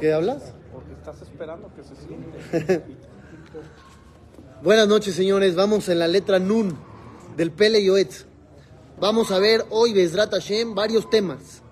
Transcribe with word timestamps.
qué 0.00 0.14
hablas? 0.14 0.54
Porque 0.72 0.92
estás 0.94 1.20
esperando 1.20 1.70
que 1.74 1.84
se 1.84 1.94
siente. 1.94 2.82
Buenas 4.62 4.88
noches, 4.88 5.14
señores. 5.14 5.54
Vamos 5.54 5.88
en 5.90 5.98
la 5.98 6.08
letra 6.08 6.38
Nun 6.38 6.74
del 7.36 7.52
Pele 7.52 7.84
Yoetz. 7.84 8.24
Vamos 8.98 9.30
a 9.30 9.38
ver 9.38 9.64
hoy, 9.68 9.92
Bezrat 9.92 10.32
Hashem, 10.32 10.74
varios 10.74 11.08
temas, 11.10 11.62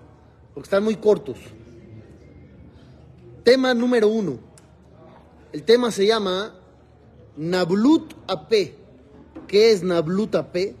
porque 0.53 0.67
están 0.67 0.83
muy 0.83 0.95
cortos. 0.95 1.37
Tema 3.43 3.73
número 3.73 4.07
uno. 4.07 4.39
El 5.51 5.63
tema 5.63 5.91
se 5.91 6.05
llama 6.05 6.53
Nablut 7.35 8.13
Ape. 8.27 8.75
¿Qué 9.47 9.71
es 9.71 9.81
Nablut 9.81 10.35
Ape? 10.35 10.75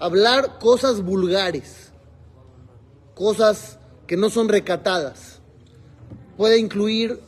Hablar 0.00 0.58
cosas 0.58 1.02
vulgares, 1.02 1.92
cosas 3.14 3.78
que 4.08 4.16
no 4.16 4.28
son 4.28 4.48
recatadas. 4.48 5.35
Puede 6.36 6.58
incluir 6.58 7.20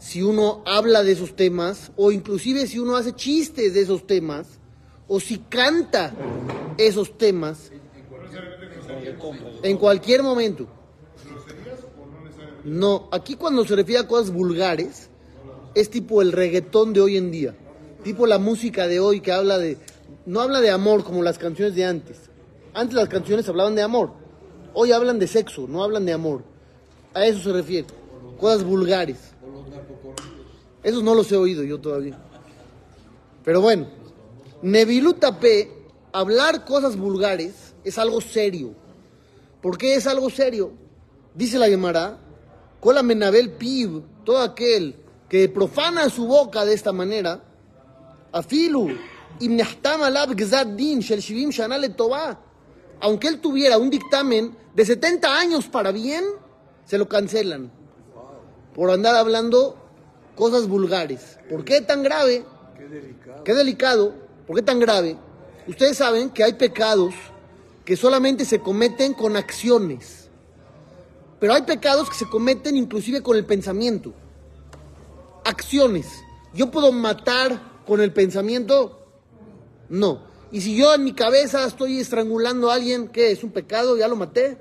si 0.00 0.22
uno 0.22 0.62
habla 0.66 1.02
de 1.02 1.12
esos 1.12 1.36
temas 1.36 1.92
o 1.96 2.12
inclusive 2.12 2.66
si 2.66 2.78
uno 2.78 2.96
hace 2.96 3.14
chistes 3.14 3.74
de 3.74 3.80
esos 3.80 4.06
temas 4.06 4.46
o 5.08 5.20
si 5.20 5.38
canta 5.38 6.12
esos 6.76 7.16
temas 7.16 7.70
en 9.62 9.76
cualquier 9.78 10.22
momento. 10.22 10.66
No, 12.64 13.08
aquí 13.12 13.36
cuando 13.36 13.64
se 13.64 13.76
refiere 13.76 14.00
a 14.00 14.08
cosas 14.08 14.32
vulgares 14.32 15.08
es 15.74 15.88
tipo 15.88 16.20
el 16.20 16.32
reggaetón 16.32 16.92
de 16.92 17.00
hoy 17.00 17.16
en 17.16 17.30
día, 17.30 17.54
tipo 18.02 18.26
la 18.26 18.38
música 18.38 18.88
de 18.88 18.98
hoy 18.98 19.20
que 19.20 19.30
habla 19.30 19.58
de 19.58 19.78
no 20.26 20.40
habla 20.40 20.60
de 20.60 20.70
amor 20.70 21.04
como 21.04 21.22
las 21.22 21.38
canciones 21.38 21.76
de 21.76 21.84
antes. 21.84 22.18
Antes 22.74 22.96
las 22.96 23.08
canciones 23.08 23.48
hablaban 23.48 23.76
de 23.76 23.82
amor. 23.82 24.10
Hoy 24.74 24.90
hablan 24.90 25.20
de 25.20 25.28
sexo, 25.28 25.66
no 25.68 25.84
hablan 25.84 26.04
de 26.04 26.12
amor. 26.12 26.42
A 27.14 27.24
eso 27.24 27.38
se 27.38 27.52
refiere. 27.52 27.86
Cosas 28.38 28.64
vulgares. 28.64 29.18
Esos 30.82 31.02
no 31.02 31.14
los 31.14 31.30
he 31.32 31.36
oído 31.36 31.64
yo 31.64 31.80
todavía. 31.80 32.16
Pero 33.44 33.60
bueno, 33.60 33.86
Nevilutapé, 34.62 35.70
hablar 36.12 36.64
cosas 36.64 36.96
vulgares 36.96 37.74
es 37.84 37.98
algo 37.98 38.20
serio. 38.20 38.74
¿Por 39.60 39.78
qué 39.78 39.94
es 39.94 40.06
algo 40.06 40.30
serio? 40.30 40.72
Dice 41.34 41.58
la 41.58 41.68
Gemara, 41.68 42.18
Cola 42.80 43.02
Menabel 43.02 43.50
Pib, 43.50 44.02
todo 44.24 44.38
aquel 44.38 44.96
que 45.28 45.48
profana 45.48 46.08
su 46.08 46.26
boca 46.26 46.64
de 46.64 46.74
esta 46.74 46.92
manera, 46.92 47.42
Afilu, 48.32 48.90
aunque 53.00 53.28
él 53.28 53.40
tuviera 53.40 53.78
un 53.78 53.90
dictamen 53.90 54.56
de 54.74 54.84
70 54.84 55.38
años 55.38 55.66
para 55.66 55.92
bien, 55.92 56.24
se 56.84 56.96
lo 56.96 57.08
cancelan 57.08 57.85
por 58.76 58.90
andar 58.90 59.14
hablando 59.14 59.74
cosas 60.34 60.68
vulgares. 60.68 61.38
¿Por 61.48 61.64
qué 61.64 61.80
tan 61.80 62.02
grave? 62.02 62.44
Qué 62.76 62.86
delicado. 62.86 63.42
Qué 63.42 63.54
delicado. 63.54 64.14
¿Por 64.46 64.56
qué 64.56 64.62
tan 64.62 64.78
grave? 64.78 65.16
Ustedes 65.66 65.96
saben 65.96 66.28
que 66.28 66.44
hay 66.44 66.52
pecados 66.52 67.14
que 67.86 67.96
solamente 67.96 68.44
se 68.44 68.60
cometen 68.60 69.14
con 69.14 69.34
acciones. 69.34 70.28
Pero 71.40 71.54
hay 71.54 71.62
pecados 71.62 72.10
que 72.10 72.16
se 72.16 72.28
cometen 72.28 72.76
inclusive 72.76 73.22
con 73.22 73.38
el 73.38 73.46
pensamiento. 73.46 74.12
Acciones. 75.46 76.06
¿Yo 76.52 76.70
puedo 76.70 76.92
matar 76.92 77.82
con 77.86 78.02
el 78.02 78.12
pensamiento? 78.12 79.06
No. 79.88 80.20
Y 80.52 80.60
si 80.60 80.76
yo 80.76 80.94
en 80.94 81.02
mi 81.02 81.14
cabeza 81.14 81.66
estoy 81.66 81.98
estrangulando 81.98 82.70
a 82.70 82.74
alguien, 82.74 83.08
¿qué? 83.08 83.30
¿Es 83.30 83.42
un 83.42 83.52
pecado? 83.52 83.96
¿Ya 83.96 84.06
lo 84.06 84.16
maté? 84.16 84.58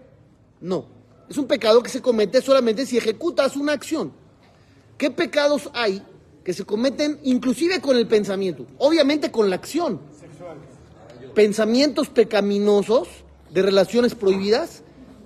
No. 0.61 0.94
Es 1.29 1.37
un 1.37 1.47
pecado 1.47 1.81
que 1.81 1.89
se 1.89 2.01
comete 2.01 2.41
solamente 2.41 2.85
si 2.85 2.97
ejecutas 2.97 3.55
una 3.55 3.73
acción. 3.73 4.13
¿Qué 4.97 5.09
pecados 5.11 5.69
hay 5.73 6.03
que 6.43 6.53
se 6.53 6.63
cometen 6.63 7.19
inclusive 7.23 7.81
con 7.81 7.97
el 7.97 8.07
pensamiento? 8.07 8.67
Obviamente 8.77 9.31
con 9.31 9.49
la 9.49 9.55
acción. 9.55 9.99
Pensamientos 11.33 12.09
pecaminosos 12.09 13.07
de 13.51 13.61
relaciones 13.61 14.13
prohibidas 14.15 14.83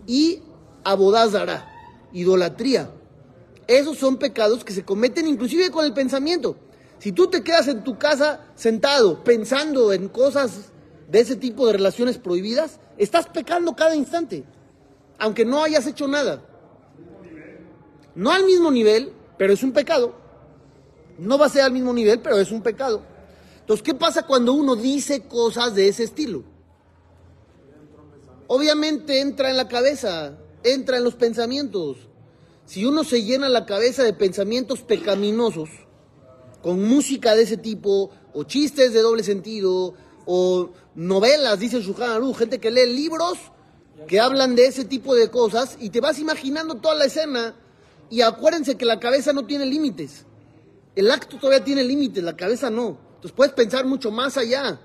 y 0.07 0.41
abodazara, 0.83 1.69
idolatría. 2.13 2.91
Esos 3.67 3.97
son 3.97 4.17
pecados 4.17 4.63
que 4.63 4.73
se 4.73 4.85
cometen 4.85 5.27
inclusive 5.27 5.69
con 5.69 5.85
el 5.85 5.93
pensamiento. 5.93 6.55
Si 6.97 7.11
tú 7.11 7.27
te 7.27 7.43
quedas 7.43 7.67
en 7.67 7.83
tu 7.83 7.97
casa 7.97 8.45
sentado 8.55 9.23
pensando 9.23 9.93
en 9.93 10.07
cosas 10.07 10.71
de 11.09 11.19
ese 11.19 11.35
tipo 11.35 11.67
de 11.67 11.73
relaciones 11.73 12.17
prohibidas, 12.17 12.79
estás 12.97 13.27
pecando 13.27 13.75
cada 13.75 13.95
instante, 13.95 14.43
aunque 15.19 15.45
no 15.45 15.63
hayas 15.63 15.85
hecho 15.85 16.07
nada. 16.07 16.41
No 18.15 18.31
al 18.31 18.45
mismo 18.45 18.71
nivel, 18.71 19.13
pero 19.37 19.53
es 19.53 19.63
un 19.63 19.71
pecado. 19.71 20.15
No 21.17 21.37
va 21.37 21.45
a 21.45 21.49
ser 21.49 21.61
al 21.61 21.71
mismo 21.71 21.93
nivel, 21.93 22.19
pero 22.21 22.39
es 22.39 22.51
un 22.51 22.61
pecado. 22.61 23.03
Entonces, 23.59 23.83
¿qué 23.83 23.93
pasa 23.93 24.25
cuando 24.25 24.53
uno 24.53 24.75
dice 24.75 25.27
cosas 25.27 25.75
de 25.75 25.89
ese 25.89 26.03
estilo? 26.03 26.43
Obviamente 28.47 29.21
entra 29.21 29.49
en 29.49 29.57
la 29.57 29.67
cabeza, 29.67 30.37
entra 30.63 30.97
en 30.97 31.03
los 31.03 31.15
pensamientos. 31.15 31.97
Si 32.65 32.85
uno 32.85 33.03
se 33.03 33.23
llena 33.23 33.47
la 33.47 33.65
cabeza 33.65 34.03
de 34.03 34.13
pensamientos 34.13 34.81
pecaminosos, 34.81 35.69
con 36.63 36.83
música 36.83 37.35
de 37.35 37.43
ese 37.43 37.57
tipo, 37.57 38.09
o 38.33 38.43
chistes 38.43 38.93
de 38.93 39.01
doble 39.01 39.23
sentido, 39.23 39.93
o 40.25 40.71
novelas, 40.95 41.59
dice 41.59 41.81
Shulchan 41.81 42.09
Aruch, 42.09 42.37
gente 42.37 42.59
que 42.59 42.71
lee 42.71 42.91
libros 42.91 43.37
que 44.07 44.19
hablan 44.19 44.55
de 44.55 44.65
ese 44.65 44.85
tipo 44.85 45.15
de 45.15 45.29
cosas, 45.29 45.77
y 45.79 45.89
te 45.89 46.01
vas 46.01 46.19
imaginando 46.19 46.75
toda 46.75 46.95
la 46.95 47.05
escena 47.05 47.55
y 48.09 48.21
acuérdense 48.21 48.75
que 48.75 48.85
la 48.85 48.99
cabeza 48.99 49.33
no 49.33 49.45
tiene 49.45 49.65
límites. 49.65 50.25
El 50.95 51.11
acto 51.11 51.37
todavía 51.37 51.63
tiene 51.63 51.83
límites, 51.83 52.23
la 52.23 52.35
cabeza 52.35 52.69
no. 52.69 52.97
Entonces 53.15 53.31
puedes 53.31 53.53
pensar 53.53 53.85
mucho 53.85 54.11
más 54.11 54.37
allá. 54.37 54.79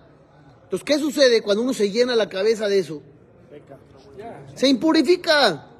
Entonces, 0.65 0.85
¿qué 0.85 0.99
sucede 0.99 1.43
cuando 1.43 1.63
uno 1.63 1.73
se 1.73 1.91
llena 1.91 2.15
la 2.15 2.29
cabeza 2.29 2.69
de 2.69 2.79
eso? 2.79 3.03
Se 4.55 4.69
impurifica. 4.69 5.71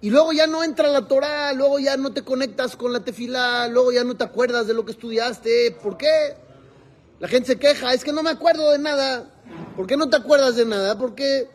Y 0.00 0.10
luego 0.10 0.32
ya 0.32 0.46
no 0.46 0.62
entra 0.62 0.88
la 0.88 1.06
Torah, 1.08 1.52
luego 1.52 1.78
ya 1.78 1.96
no 1.96 2.12
te 2.12 2.22
conectas 2.22 2.76
con 2.76 2.92
la 2.92 3.00
tefilá, 3.00 3.68
luego 3.68 3.92
ya 3.92 4.04
no 4.04 4.16
te 4.16 4.24
acuerdas 4.24 4.66
de 4.66 4.74
lo 4.74 4.84
que 4.84 4.92
estudiaste. 4.92 5.76
¿Por 5.82 5.96
qué? 5.96 6.36
La 7.18 7.28
gente 7.28 7.48
se 7.48 7.56
queja, 7.56 7.92
es 7.92 8.04
que 8.04 8.12
no 8.12 8.22
me 8.22 8.30
acuerdo 8.30 8.70
de 8.70 8.78
nada. 8.78 9.30
¿Por 9.74 9.86
qué 9.86 9.96
no 9.96 10.08
te 10.08 10.16
acuerdas 10.16 10.56
de 10.56 10.66
nada? 10.66 10.98
Porque 10.98 11.48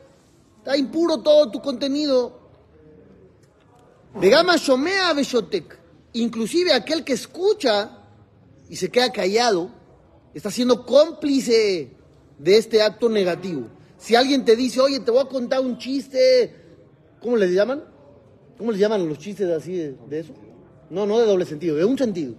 está 0.61 0.77
impuro 0.77 1.17
todo 1.21 1.49
tu 1.49 1.59
contenido. 1.59 2.39
Vegama 4.13 4.57
Shomea 4.57 5.13
Beshotek. 5.13 5.79
Inclusive 6.13 6.71
aquel 6.71 7.03
que 7.03 7.13
escucha 7.13 7.97
y 8.69 8.75
se 8.75 8.89
queda 8.89 9.11
callado, 9.11 9.71
está 10.33 10.51
siendo 10.51 10.85
cómplice 10.85 11.91
de 12.37 12.57
este 12.57 12.81
acto 12.81 13.09
negativo. 13.09 13.67
Si 13.97 14.15
alguien 14.15 14.45
te 14.45 14.55
dice, 14.55 14.79
oye, 14.79 14.99
te 14.99 15.09
voy 15.09 15.21
a 15.21 15.25
contar 15.25 15.61
un 15.61 15.77
chiste, 15.77 16.55
¿cómo 17.21 17.37
les 17.37 17.51
llaman? 17.51 17.83
¿Cómo 18.57 18.71
les 18.71 18.79
llaman 18.79 19.07
los 19.07 19.17
chistes 19.17 19.49
así 19.49 19.75
de, 19.75 20.19
eso? 20.19 20.33
No, 20.89 21.05
no 21.05 21.19
de 21.19 21.25
doble 21.25 21.45
sentido, 21.45 21.75
de 21.75 21.85
un 21.85 21.97
sentido. 21.97 22.35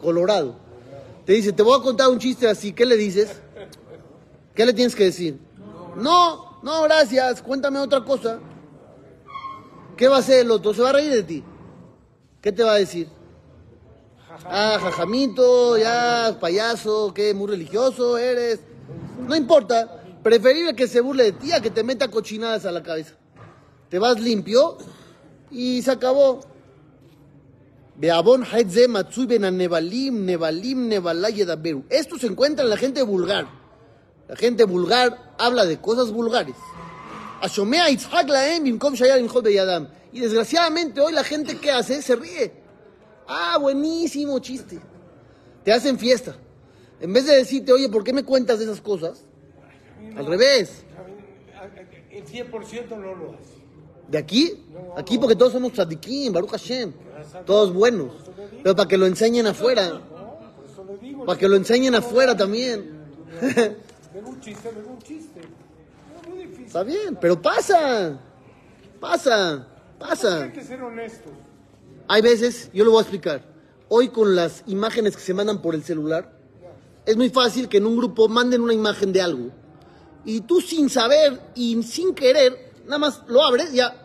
Colorado. 0.00 0.56
Te 1.26 1.34
dice, 1.34 1.52
te 1.52 1.62
voy 1.62 1.78
a 1.78 1.82
contar 1.82 2.08
un 2.08 2.18
chiste 2.18 2.48
así, 2.48 2.72
¿qué 2.72 2.86
le 2.86 2.96
dices? 2.96 3.30
¿Qué 4.54 4.64
le 4.64 4.72
tienes 4.72 4.94
que 4.94 5.04
decir? 5.04 5.38
No, 5.96 6.51
no, 6.62 6.82
gracias, 6.82 7.42
cuéntame 7.42 7.78
otra 7.78 8.04
cosa. 8.04 8.40
¿Qué 9.96 10.08
va 10.08 10.16
a 10.16 10.20
hacer 10.20 10.40
el 10.40 10.50
otro? 10.50 10.72
Se 10.72 10.82
va 10.82 10.90
a 10.90 10.92
reír 10.94 11.12
de 11.12 11.22
ti. 11.22 11.44
¿Qué 12.40 12.52
te 12.52 12.62
va 12.62 12.72
a 12.72 12.78
decir? 12.78 13.08
Ah, 14.44 14.78
jajamito, 14.80 15.76
ya, 15.76 16.36
payaso, 16.40 17.12
qué 17.14 17.34
muy 17.34 17.48
religioso 17.48 18.16
eres. 18.18 18.60
No 19.28 19.36
importa, 19.36 20.02
preferible 20.22 20.74
que 20.74 20.88
se 20.88 21.00
burle 21.00 21.24
de 21.24 21.32
ti 21.32 21.52
a 21.52 21.60
que 21.60 21.70
te 21.70 21.84
meta 21.84 22.08
cochinadas 22.08 22.64
a 22.64 22.72
la 22.72 22.82
cabeza. 22.82 23.14
Te 23.88 23.98
vas 23.98 24.18
limpio 24.20 24.78
y 25.50 25.82
se 25.82 25.90
acabó. 25.90 26.40
Esto 31.90 32.18
se 32.18 32.26
encuentra 32.26 32.64
en 32.64 32.70
la 32.70 32.76
gente 32.76 33.02
vulgar. 33.02 33.61
La 34.28 34.36
gente 34.36 34.64
vulgar 34.64 35.34
habla 35.38 35.64
de 35.66 35.80
cosas 35.80 36.10
vulgares. 36.10 36.56
Y 40.12 40.20
desgraciadamente 40.20 41.00
hoy 41.00 41.12
la 41.12 41.24
gente 41.24 41.58
que 41.58 41.70
hace 41.70 42.02
se 42.02 42.16
ríe. 42.16 42.52
Ah, 43.26 43.58
buenísimo 43.58 44.38
chiste. 44.38 44.78
Te 45.64 45.72
hacen 45.72 45.98
fiesta. 45.98 46.36
En 47.00 47.12
vez 47.12 47.26
de 47.26 47.36
decirte, 47.36 47.72
oye, 47.72 47.88
¿por 47.88 48.04
qué 48.04 48.12
me 48.12 48.24
cuentas 48.24 48.58
de 48.58 48.66
esas 48.66 48.80
cosas? 48.80 49.24
Al 50.16 50.26
revés. 50.26 50.84
El 52.10 52.24
100% 52.24 52.88
no 52.90 53.14
lo 53.14 53.32
hace. 53.32 53.62
¿De 54.08 54.18
aquí? 54.18 54.64
Aquí 54.96 55.18
porque 55.18 55.34
todos 55.34 55.52
somos 55.52 55.72
tzadikim, 55.72 56.32
Baruch 56.32 56.50
Hashem. 56.50 56.92
Todos 57.46 57.72
buenos. 57.72 58.12
Pero 58.62 58.76
para 58.76 58.88
que 58.88 58.98
lo 58.98 59.06
enseñen 59.06 59.46
afuera. 59.46 60.00
Para 61.26 61.38
que 61.38 61.48
lo 61.48 61.56
enseñen 61.56 61.94
afuera 61.94 62.36
también. 62.36 63.02
un 64.20 64.40
chiste, 64.40 64.68
un 64.68 64.98
chiste. 64.98 65.40
Está 66.66 66.82
bien, 66.82 67.16
pero 67.20 67.40
pasa. 67.40 68.18
Pasa. 69.00 69.66
Pasa. 69.98 70.44
Hay 70.44 70.52
que 70.52 70.62
ser 70.62 70.82
honestos. 70.82 71.32
Hay 72.08 72.22
veces, 72.22 72.70
yo 72.72 72.84
lo 72.84 72.90
voy 72.92 72.98
a 72.98 73.02
explicar, 73.02 73.42
hoy 73.88 74.08
con 74.08 74.34
las 74.34 74.64
imágenes 74.66 75.16
que 75.16 75.22
se 75.22 75.32
mandan 75.34 75.62
por 75.62 75.74
el 75.74 75.82
celular, 75.82 76.32
es 77.06 77.16
muy 77.16 77.30
fácil 77.30 77.68
que 77.68 77.78
en 77.78 77.86
un 77.86 77.96
grupo 77.96 78.28
manden 78.28 78.60
una 78.60 78.74
imagen 78.74 79.12
de 79.12 79.22
algo 79.22 79.50
y 80.24 80.40
tú 80.42 80.60
sin 80.60 80.88
saber 80.90 81.40
y 81.54 81.82
sin 81.82 82.14
querer, 82.14 82.72
nada 82.84 82.98
más 82.98 83.22
lo 83.28 83.42
abres, 83.42 83.72
ya, 83.72 84.04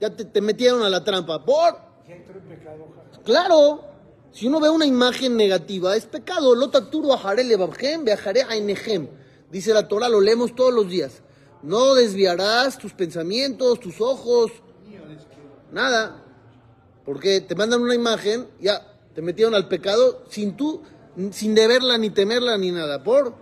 ya 0.00 0.10
te, 0.10 0.24
te 0.24 0.40
metieron 0.40 0.82
a 0.82 0.90
la 0.90 1.04
trampa. 1.04 1.44
Por, 1.44 1.78
Ya 2.08 2.14
entró 2.14 2.38
en 2.38 2.44
pecado, 2.48 2.88
ja. 2.94 3.22
claro, 3.22 3.84
si 4.32 4.46
uno 4.48 4.60
ve 4.60 4.70
una 4.70 4.86
imagen 4.86 5.36
negativa, 5.36 5.94
es 5.94 6.06
pecado. 6.06 6.54
Lotaturu 6.54 7.12
ajaré 7.12 7.44
viajaré 7.44 8.42
a 8.42 8.56
enejem. 8.56 9.08
Dice 9.50 9.74
la 9.74 9.86
Torah, 9.86 10.08
lo 10.08 10.20
leemos 10.20 10.54
todos 10.54 10.72
los 10.72 10.88
días. 10.88 11.22
No 11.62 11.94
desviarás 11.94 12.78
tus 12.78 12.92
pensamientos, 12.94 13.78
tus 13.78 14.00
ojos, 14.00 14.50
nada. 15.70 16.24
Porque 17.04 17.42
te 17.42 17.54
mandan 17.54 17.82
una 17.82 17.94
imagen, 17.94 18.48
ya, 18.58 18.96
te 19.14 19.20
metieron 19.20 19.54
al 19.54 19.68
pecado 19.68 20.24
sin 20.30 20.56
tú, 20.56 20.82
sin 21.30 21.54
deberla, 21.54 21.98
ni 21.98 22.08
temerla, 22.08 22.56
ni 22.56 22.70
nada. 22.70 23.04
Por, 23.04 23.34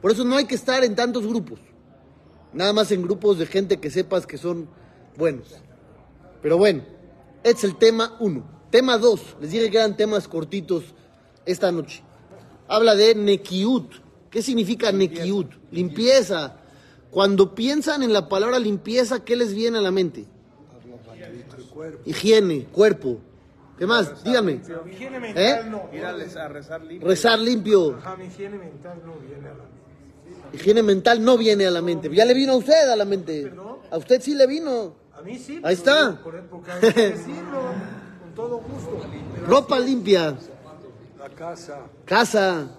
por 0.00 0.10
eso 0.10 0.24
no 0.24 0.36
hay 0.36 0.46
que 0.46 0.54
estar 0.54 0.82
en 0.84 0.94
tantos 0.94 1.26
grupos. 1.26 1.60
Nada 2.54 2.72
más 2.72 2.90
en 2.92 3.02
grupos 3.02 3.38
de 3.38 3.46
gente 3.46 3.78
que 3.78 3.90
sepas 3.90 4.26
que 4.26 4.38
son 4.38 4.68
buenos. 5.16 5.48
Pero 6.40 6.56
bueno, 6.56 6.82
es 7.42 7.62
el 7.64 7.76
tema 7.76 8.16
uno. 8.20 8.53
Tema 8.74 8.98
dos, 8.98 9.36
les 9.40 9.52
dije 9.52 9.70
que 9.70 9.76
eran 9.76 9.96
temas 9.96 10.26
cortitos 10.26 10.82
esta 11.46 11.70
noche. 11.70 12.02
Habla 12.66 12.96
de 12.96 13.14
Nekiut. 13.14 13.88
¿Qué 14.32 14.42
significa 14.42 14.90
Nekiut? 14.90 15.48
Limpieza. 15.70 16.56
Cuando 17.12 17.54
piensan 17.54 18.02
en 18.02 18.12
la 18.12 18.28
palabra 18.28 18.58
limpieza, 18.58 19.24
¿qué 19.24 19.36
les 19.36 19.54
viene 19.54 19.78
a 19.78 19.80
la 19.80 19.92
mente? 19.92 20.24
Higiene, 22.04 22.64
cuerpo. 22.64 23.20
¿Qué 23.78 23.86
más? 23.86 24.10
Mi 24.24 24.32
higiene 24.90 25.20
mental 25.20 25.44
¿Eh? 25.44 25.70
no. 25.70 25.88
Ir 25.92 26.04
a, 26.04 26.48
rezar 26.48 26.82
limpio. 26.82 27.08
Rezar 27.08 27.38
limpio. 27.38 27.94
Ajá, 27.94 28.16
mi 28.16 28.24
higiene 28.24 28.58
mental 28.58 29.00
no 29.06 29.14
viene 29.20 29.50
a 29.50 29.54
la 29.54 29.62
mente. 29.62 30.56
Higiene 30.56 30.82
mental 30.82 31.24
no 31.24 31.38
viene 31.38 31.64
a 31.64 31.70
la 31.70 31.80
mente. 31.80 32.10
Ya 32.12 32.24
le 32.24 32.34
vino 32.34 32.54
a 32.54 32.56
usted 32.56 32.90
a 32.90 32.96
la 32.96 33.04
mente. 33.04 33.42
¿Perdón? 33.44 33.76
A 33.92 33.98
usted 33.98 34.20
sí 34.20 34.34
le 34.34 34.48
vino. 34.48 34.96
A 35.16 35.22
mí 35.22 35.38
sí. 35.38 35.60
Ahí 35.62 35.76
pero 35.76 36.10
está. 36.10 36.20
Por, 36.20 36.34
todo 38.34 38.58
gusto. 38.58 39.00
Ropa 39.46 39.78
limpia. 39.78 40.36
La 41.18 41.28
casa. 41.30 41.86
Casa. 42.04 42.70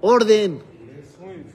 Orden. 0.00 0.62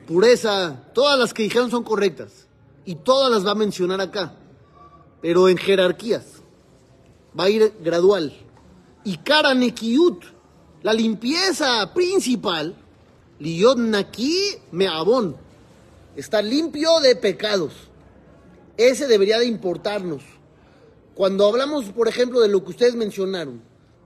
Pureza. 0.07 0.83
Todas 0.93 1.19
las 1.19 1.33
que 1.33 1.43
dijeron 1.43 1.69
son 1.69 1.83
correctas. 1.83 2.47
Y 2.85 2.95
todas 2.95 3.31
las 3.31 3.45
va 3.45 3.51
a 3.51 3.55
mencionar 3.55 4.01
acá. 4.01 4.33
Pero 5.21 5.47
en 5.47 5.57
jerarquías. 5.57 6.41
Va 7.37 7.45
a 7.45 7.49
ir 7.49 7.73
gradual. 7.81 8.33
Y 9.03 9.17
cara 9.17 9.53
nekiut. 9.53 10.23
La 10.81 10.93
limpieza 10.93 11.93
principal. 11.93 12.75
Liyot 13.39 13.77
naki 13.77 14.37
meabón. 14.71 15.35
Estar 16.15 16.43
limpio 16.43 16.99
de 16.99 17.15
pecados. 17.15 17.73
Ese 18.77 19.07
debería 19.07 19.39
de 19.39 19.45
importarnos. 19.45 20.32
Cuando 21.15 21.47
hablamos, 21.47 21.85
por 21.91 22.07
ejemplo, 22.07 22.39
de 22.41 22.47
lo 22.47 22.63
que 22.63 22.71
ustedes 22.71 22.95
mencionaron, 22.95 23.61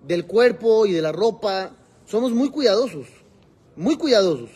del 0.06 0.26
cuerpo 0.26 0.86
y 0.86 0.92
de 0.92 1.02
la 1.02 1.12
ropa, 1.12 1.72
somos 2.06 2.32
muy 2.32 2.50
cuidadosos, 2.50 3.08
muy 3.76 3.96
cuidadosos. 3.96 4.50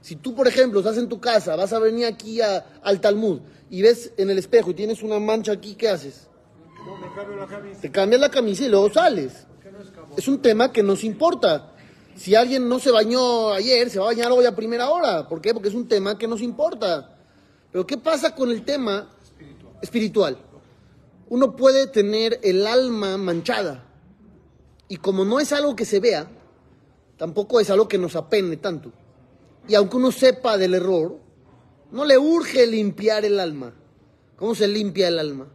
Si 0.00 0.16
tú, 0.16 0.34
por 0.34 0.48
ejemplo, 0.48 0.80
estás 0.80 0.96
en 0.96 1.08
tu 1.08 1.20
casa, 1.20 1.56
vas 1.56 1.72
a 1.72 1.78
venir 1.78 2.06
aquí 2.06 2.40
a- 2.40 2.64
al 2.82 3.00
Talmud 3.00 3.40
y 3.68 3.82
ves 3.82 4.12
en 4.16 4.30
el 4.30 4.38
espejo 4.38 4.70
y 4.70 4.74
tienes 4.74 5.02
una 5.02 5.18
mancha 5.18 5.52
aquí, 5.52 5.74
¿qué 5.74 5.88
haces? 5.88 6.28
No 6.86 6.96
me 6.96 7.14
cambio 7.14 7.36
la 7.36 7.46
camisa. 7.46 7.80
Te 7.82 7.90
cambias 7.90 8.20
la 8.20 8.30
camisa 8.30 8.64
y 8.64 8.68
luego 8.68 8.90
sales. 8.90 9.46
Es 10.16 10.26
un 10.26 10.40
tema 10.40 10.72
que 10.72 10.82
nos 10.82 11.04
importa. 11.04 11.72
Si 12.16 12.34
alguien 12.34 12.68
no 12.68 12.78
se 12.78 12.90
bañó 12.90 13.50
ayer, 13.52 13.90
se 13.90 13.98
va 13.98 14.06
a 14.06 14.08
bañar 14.08 14.32
hoy 14.32 14.46
a 14.46 14.56
primera 14.56 14.88
hora. 14.90 15.28
¿Por 15.28 15.40
qué? 15.40 15.52
Porque 15.52 15.68
es 15.68 15.74
un 15.74 15.86
tema 15.86 16.16
que 16.18 16.26
nos 16.26 16.40
importa. 16.40 17.16
Pero 17.70 17.86
¿qué 17.86 17.96
pasa 17.98 18.34
con 18.34 18.50
el 18.50 18.64
tema 18.64 19.08
espiritual? 19.82 20.38
Uno 21.30 21.56
puede 21.56 21.86
tener 21.86 22.40
el 22.42 22.66
alma 22.66 23.16
manchada. 23.16 23.84
Y 24.88 24.96
como 24.96 25.24
no 25.24 25.38
es 25.38 25.52
algo 25.52 25.76
que 25.76 25.84
se 25.84 26.00
vea, 26.00 26.28
tampoco 27.16 27.60
es 27.60 27.70
algo 27.70 27.86
que 27.86 27.98
nos 27.98 28.16
apene 28.16 28.56
tanto. 28.56 28.92
Y 29.68 29.76
aunque 29.76 29.96
uno 29.96 30.10
sepa 30.10 30.58
del 30.58 30.74
error, 30.74 31.18
no 31.92 32.04
le 32.04 32.18
urge 32.18 32.66
limpiar 32.66 33.24
el 33.24 33.38
alma. 33.38 33.72
¿Cómo 34.36 34.56
se 34.56 34.66
limpia 34.66 35.06
el 35.06 35.20
alma? 35.20 35.46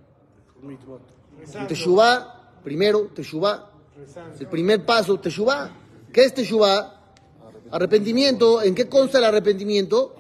Teshuvah, 1.68 2.62
primero, 2.64 3.10
Teshuvah, 3.14 3.70
Rezando. 3.98 4.38
el 4.40 4.48
primer 4.48 4.86
paso, 4.86 5.20
Teshuvah. 5.20 5.72
¿Qué 6.14 6.24
es 6.24 6.34
Teshuvah? 6.34 7.02
Arrepentimiento. 7.72 8.62
¿En 8.62 8.74
qué 8.74 8.88
consta 8.88 9.18
el 9.18 9.26
arrepentimiento? 9.26 10.16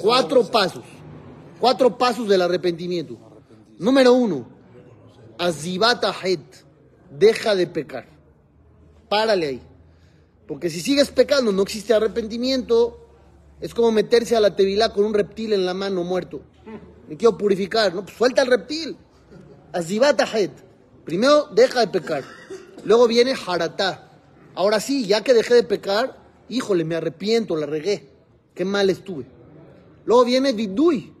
Cuatro 0.00 0.44
pasos. 0.44 0.84
Cuatro 1.58 1.96
pasos 1.96 2.28
del 2.28 2.42
arrepentimiento. 2.42 3.16
Número 3.78 4.12
uno, 4.12 4.57
Azibat 5.38 6.04
Ahet. 6.04 6.40
Deja 7.10 7.54
de 7.54 7.66
pecar. 7.66 8.06
Párale 9.08 9.46
ahí. 9.46 9.62
Porque 10.46 10.68
si 10.68 10.80
sigues 10.80 11.10
pecando, 11.10 11.52
no 11.52 11.62
existe 11.62 11.94
arrepentimiento. 11.94 13.06
Es 13.60 13.74
como 13.74 13.92
meterse 13.92 14.36
a 14.36 14.40
la 14.40 14.54
tevilá 14.54 14.92
con 14.92 15.04
un 15.04 15.14
reptil 15.14 15.52
en 15.52 15.64
la 15.64 15.74
mano 15.74 16.04
muerto. 16.04 16.42
Me 17.08 17.16
quiero 17.16 17.38
purificar, 17.38 17.94
¿no? 17.94 18.04
Pues 18.04 18.16
suelta 18.16 18.42
el 18.42 18.48
reptil. 18.48 18.96
Azibat 19.72 20.20
Ahet. 20.20 20.52
Primero 21.04 21.46
deja 21.54 21.80
de 21.80 21.88
pecar. 21.88 22.24
Luego 22.84 23.08
viene 23.08 23.34
Haratá. 23.46 24.10
Ahora 24.54 24.80
sí, 24.80 25.06
ya 25.06 25.22
que 25.22 25.34
dejé 25.34 25.54
de 25.54 25.62
pecar, 25.62 26.18
híjole, 26.48 26.84
me 26.84 26.96
arrepiento, 26.96 27.56
la 27.56 27.66
regué. 27.66 28.10
Qué 28.54 28.64
mal 28.64 28.90
estuve. 28.90 29.24
Luego 30.04 30.24
viene 30.24 30.52
Vidui. 30.52 31.14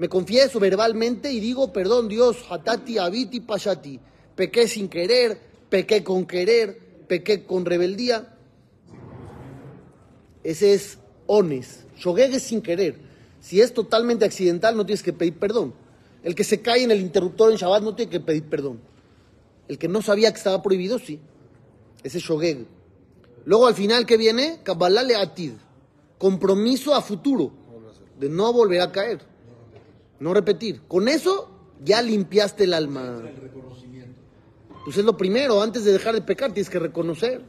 Me 0.00 0.08
confieso 0.08 0.58
verbalmente 0.58 1.30
y 1.30 1.40
digo, 1.40 1.74
perdón 1.74 2.08
Dios, 2.08 2.38
Hatati, 2.48 2.96
Abiti, 2.96 3.40
Pashati. 3.40 4.00
Pequé 4.34 4.66
sin 4.66 4.88
querer, 4.88 5.38
pequé 5.68 6.02
con 6.02 6.24
querer, 6.24 7.04
pequé 7.06 7.44
con 7.44 7.66
rebeldía. 7.66 8.34
Ese 10.42 10.72
es 10.72 10.96
ones. 11.26 11.84
Shogeg 11.98 12.32
es 12.32 12.44
sin 12.44 12.62
querer. 12.62 12.98
Si 13.40 13.60
es 13.60 13.74
totalmente 13.74 14.24
accidental, 14.24 14.74
no 14.74 14.86
tienes 14.86 15.02
que 15.02 15.12
pedir 15.12 15.38
perdón. 15.38 15.74
El 16.22 16.34
que 16.34 16.44
se 16.44 16.62
cae 16.62 16.82
en 16.82 16.92
el 16.92 17.02
interruptor 17.02 17.50
en 17.50 17.58
Shabbat 17.58 17.82
no 17.82 17.94
tiene 17.94 18.10
que 18.10 18.20
pedir 18.20 18.44
perdón. 18.44 18.80
El 19.68 19.76
que 19.76 19.88
no 19.88 20.00
sabía 20.00 20.32
que 20.32 20.38
estaba 20.38 20.62
prohibido, 20.62 20.98
sí. 20.98 21.20
Ese 22.02 22.16
es 22.16 22.24
Shogeg. 22.24 22.64
Luego 23.44 23.66
al 23.66 23.74
final, 23.74 24.06
¿qué 24.06 24.16
viene? 24.16 24.60
Kabbalah 24.62 25.02
le 25.02 25.16
atid. 25.16 25.52
Compromiso 26.16 26.94
a 26.94 27.02
futuro. 27.02 27.52
De 28.18 28.30
no 28.30 28.50
volver 28.50 28.80
a 28.80 28.90
caer. 28.90 29.29
No 30.20 30.34
repetir. 30.34 30.82
Con 30.86 31.08
eso 31.08 31.50
ya 31.82 32.00
limpiaste 32.02 32.64
el 32.64 32.74
alma. 32.74 33.22
Pues 34.84 34.96
es 34.96 35.04
lo 35.04 35.16
primero. 35.16 35.62
Antes 35.62 35.84
de 35.84 35.92
dejar 35.92 36.14
de 36.14 36.22
pecar, 36.22 36.52
tienes 36.52 36.70
que 36.70 36.78
reconocer. 36.78 37.42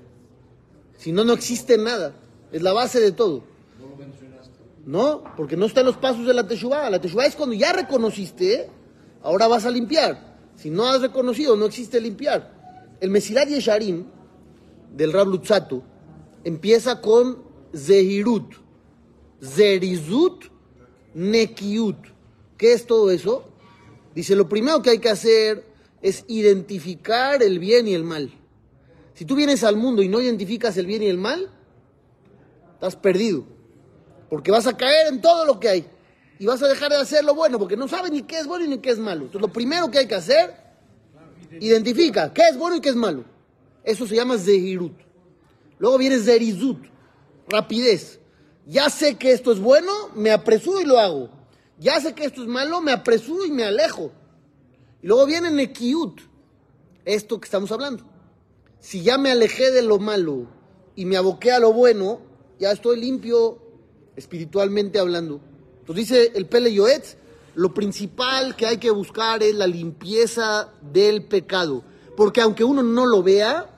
Si 0.98 1.12
no, 1.12 1.24
no 1.24 1.34
existe 1.34 1.78
nada. 1.78 2.16
Es 2.52 2.62
la 2.62 2.74
base 2.74 3.00
de 3.00 3.12
todo. 3.12 3.44
No, 4.86 5.24
porque 5.38 5.58
no 5.58 5.66
está 5.66 5.82
en 5.82 5.88
los 5.88 5.98
pasos 5.98 6.26
de 6.26 6.34
la 6.34 6.48
Teshuvah. 6.48 6.90
La 6.90 7.00
Teshuvah 7.00 7.26
es 7.26 7.36
cuando 7.36 7.56
ya 7.56 7.72
reconociste, 7.72 8.70
ahora 9.22 9.48
vas 9.48 9.66
a 9.66 9.70
limpiar. 9.70 10.38
Si 10.56 10.70
no 10.70 10.88
has 10.88 11.02
reconocido, 11.02 11.56
no 11.56 11.66
existe 11.66 12.02
limpiar. 12.02 12.98
El 13.00 13.10
Mesilat 13.10 13.50
Yesharim 13.50 14.06
del 14.96 15.14
Rab 15.14 15.28
Lutzato 15.28 15.84
empieza 16.44 17.02
con 17.02 17.44
Zehirut, 17.76 18.56
Zerizut, 19.42 20.46
Nekiut. 21.14 21.98
¿Qué 22.62 22.74
es 22.74 22.86
todo 22.86 23.10
eso? 23.10 23.44
Dice, 24.14 24.36
lo 24.36 24.48
primero 24.48 24.84
que 24.84 24.92
hay 24.92 25.00
que 25.00 25.10
hacer 25.10 25.66
es 26.00 26.24
identificar 26.28 27.42
el 27.42 27.58
bien 27.58 27.88
y 27.88 27.96
el 27.96 28.04
mal. 28.04 28.32
Si 29.16 29.26
tú 29.26 29.34
vienes 29.36 29.64
al 29.64 29.78
mundo 29.78 30.04
y 30.04 30.08
no 30.08 30.22
identificas 30.22 30.78
el 30.78 30.86
bien 30.86 31.02
y 31.02 31.08
el 31.08 31.18
mal, 31.18 31.50
estás 32.76 32.96
perdido. 32.96 33.46
Porque 34.30 34.52
vas 34.52 34.68
a 34.68 34.78
caer 34.78 35.08
en 35.08 35.22
todo 35.22 35.44
lo 35.44 35.60
que 35.60 35.70
hay. 35.70 35.88
Y 36.38 36.46
vas 36.46 36.62
a 36.62 36.68
dejar 36.68 36.92
de 36.92 36.98
hacer 36.98 37.24
lo 37.24 37.34
bueno, 37.34 37.58
porque 37.58 37.76
no 37.76 37.88
sabes 37.88 38.12
ni 38.12 38.22
qué 38.22 38.38
es 38.38 38.46
bueno 38.46 38.68
ni 38.68 38.78
qué 38.78 38.92
es 38.92 39.00
malo. 39.00 39.22
Entonces, 39.22 39.42
lo 39.42 39.52
primero 39.52 39.90
que 39.90 39.98
hay 39.98 40.08
que 40.08 40.14
hacer, 40.14 40.54
identifica 41.60 42.32
qué 42.32 42.44
es 42.52 42.60
bueno 42.60 42.76
y 42.76 42.82
qué 42.82 42.90
es 42.90 42.96
malo. 42.96 43.26
Eso 43.84 44.06
se 44.06 44.16
llama 44.16 44.38
Zehirut. 44.38 44.94
Luego 45.80 45.98
viene 45.98 46.20
Zerizut, 46.20 46.78
rapidez. 47.50 48.20
Ya 48.68 48.88
sé 48.92 49.16
que 49.16 49.32
esto 49.32 49.52
es 49.52 49.60
bueno, 49.60 49.92
me 50.14 50.30
apresuro 50.30 50.80
y 50.80 50.86
lo 50.86 51.00
hago. 51.00 51.41
Ya 51.82 52.00
sé 52.00 52.14
que 52.14 52.26
esto 52.26 52.44
es 52.44 52.48
malo, 52.48 52.80
me 52.80 52.92
apresuro 52.92 53.44
y 53.44 53.50
me 53.50 53.64
alejo. 53.64 54.12
Y 55.02 55.08
luego 55.08 55.26
viene 55.26 55.50
Nekiut, 55.50 56.22
esto 57.06 57.40
que 57.40 57.46
estamos 57.46 57.72
hablando. 57.72 58.04
Si 58.80 59.02
ya 59.02 59.18
me 59.18 59.32
alejé 59.32 59.72
de 59.72 59.82
lo 59.82 59.98
malo 59.98 60.46
y 60.96 61.06
me 61.06 61.18
aboqué 61.18 61.52
a 61.52 61.60
lo 61.60 61.74
bueno, 61.74 62.22
ya 62.60 62.72
estoy 62.72 63.02
limpio 63.02 63.58
espiritualmente 64.16 65.00
hablando. 65.00 65.42
Entonces 65.80 66.08
dice 66.08 66.32
el 66.36 66.46
Pele 66.46 66.72
Yoetz, 66.72 67.16
lo 67.56 67.74
principal 67.74 68.56
que 68.56 68.68
hay 68.68 68.78
que 68.78 68.92
buscar 68.92 69.42
es 69.42 69.56
la 69.56 69.66
limpieza 69.66 70.70
del 70.84 71.26
pecado. 71.26 71.84
Porque 72.16 72.42
aunque 72.42 72.64
uno 72.64 72.84
no 72.84 73.08
lo 73.08 73.24
vea, 73.24 73.72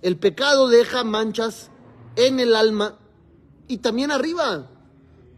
el 0.00 0.16
pecado 0.16 0.68
deja 0.68 1.02
manchas 1.02 1.72
en 2.14 2.38
el 2.38 2.54
alma 2.54 3.00
y 3.66 3.78
también 3.78 4.12
arriba. 4.12 4.70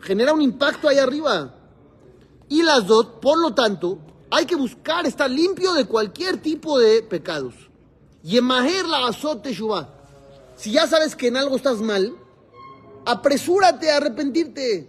Genera 0.00 0.34
un 0.34 0.42
impacto 0.42 0.86
ahí 0.86 0.98
arriba. 0.98 1.54
Y 2.48 2.62
las 2.62 2.86
dos, 2.86 3.06
por 3.20 3.38
lo 3.38 3.54
tanto, 3.54 3.98
hay 4.30 4.46
que 4.46 4.56
buscar 4.56 5.06
estar 5.06 5.30
limpio 5.30 5.74
de 5.74 5.86
cualquier 5.86 6.38
tipo 6.38 6.78
de 6.78 7.02
pecados. 7.02 7.54
Y 8.22 8.36
emajer 8.36 8.86
la 8.86 9.08
azote 9.08 9.52
shubá. 9.52 9.94
Si 10.56 10.72
ya 10.72 10.86
sabes 10.86 11.14
que 11.14 11.28
en 11.28 11.36
algo 11.36 11.56
estás 11.56 11.80
mal, 11.80 12.16
apresúrate 13.04 13.90
a 13.90 13.98
arrepentirte. 13.98 14.88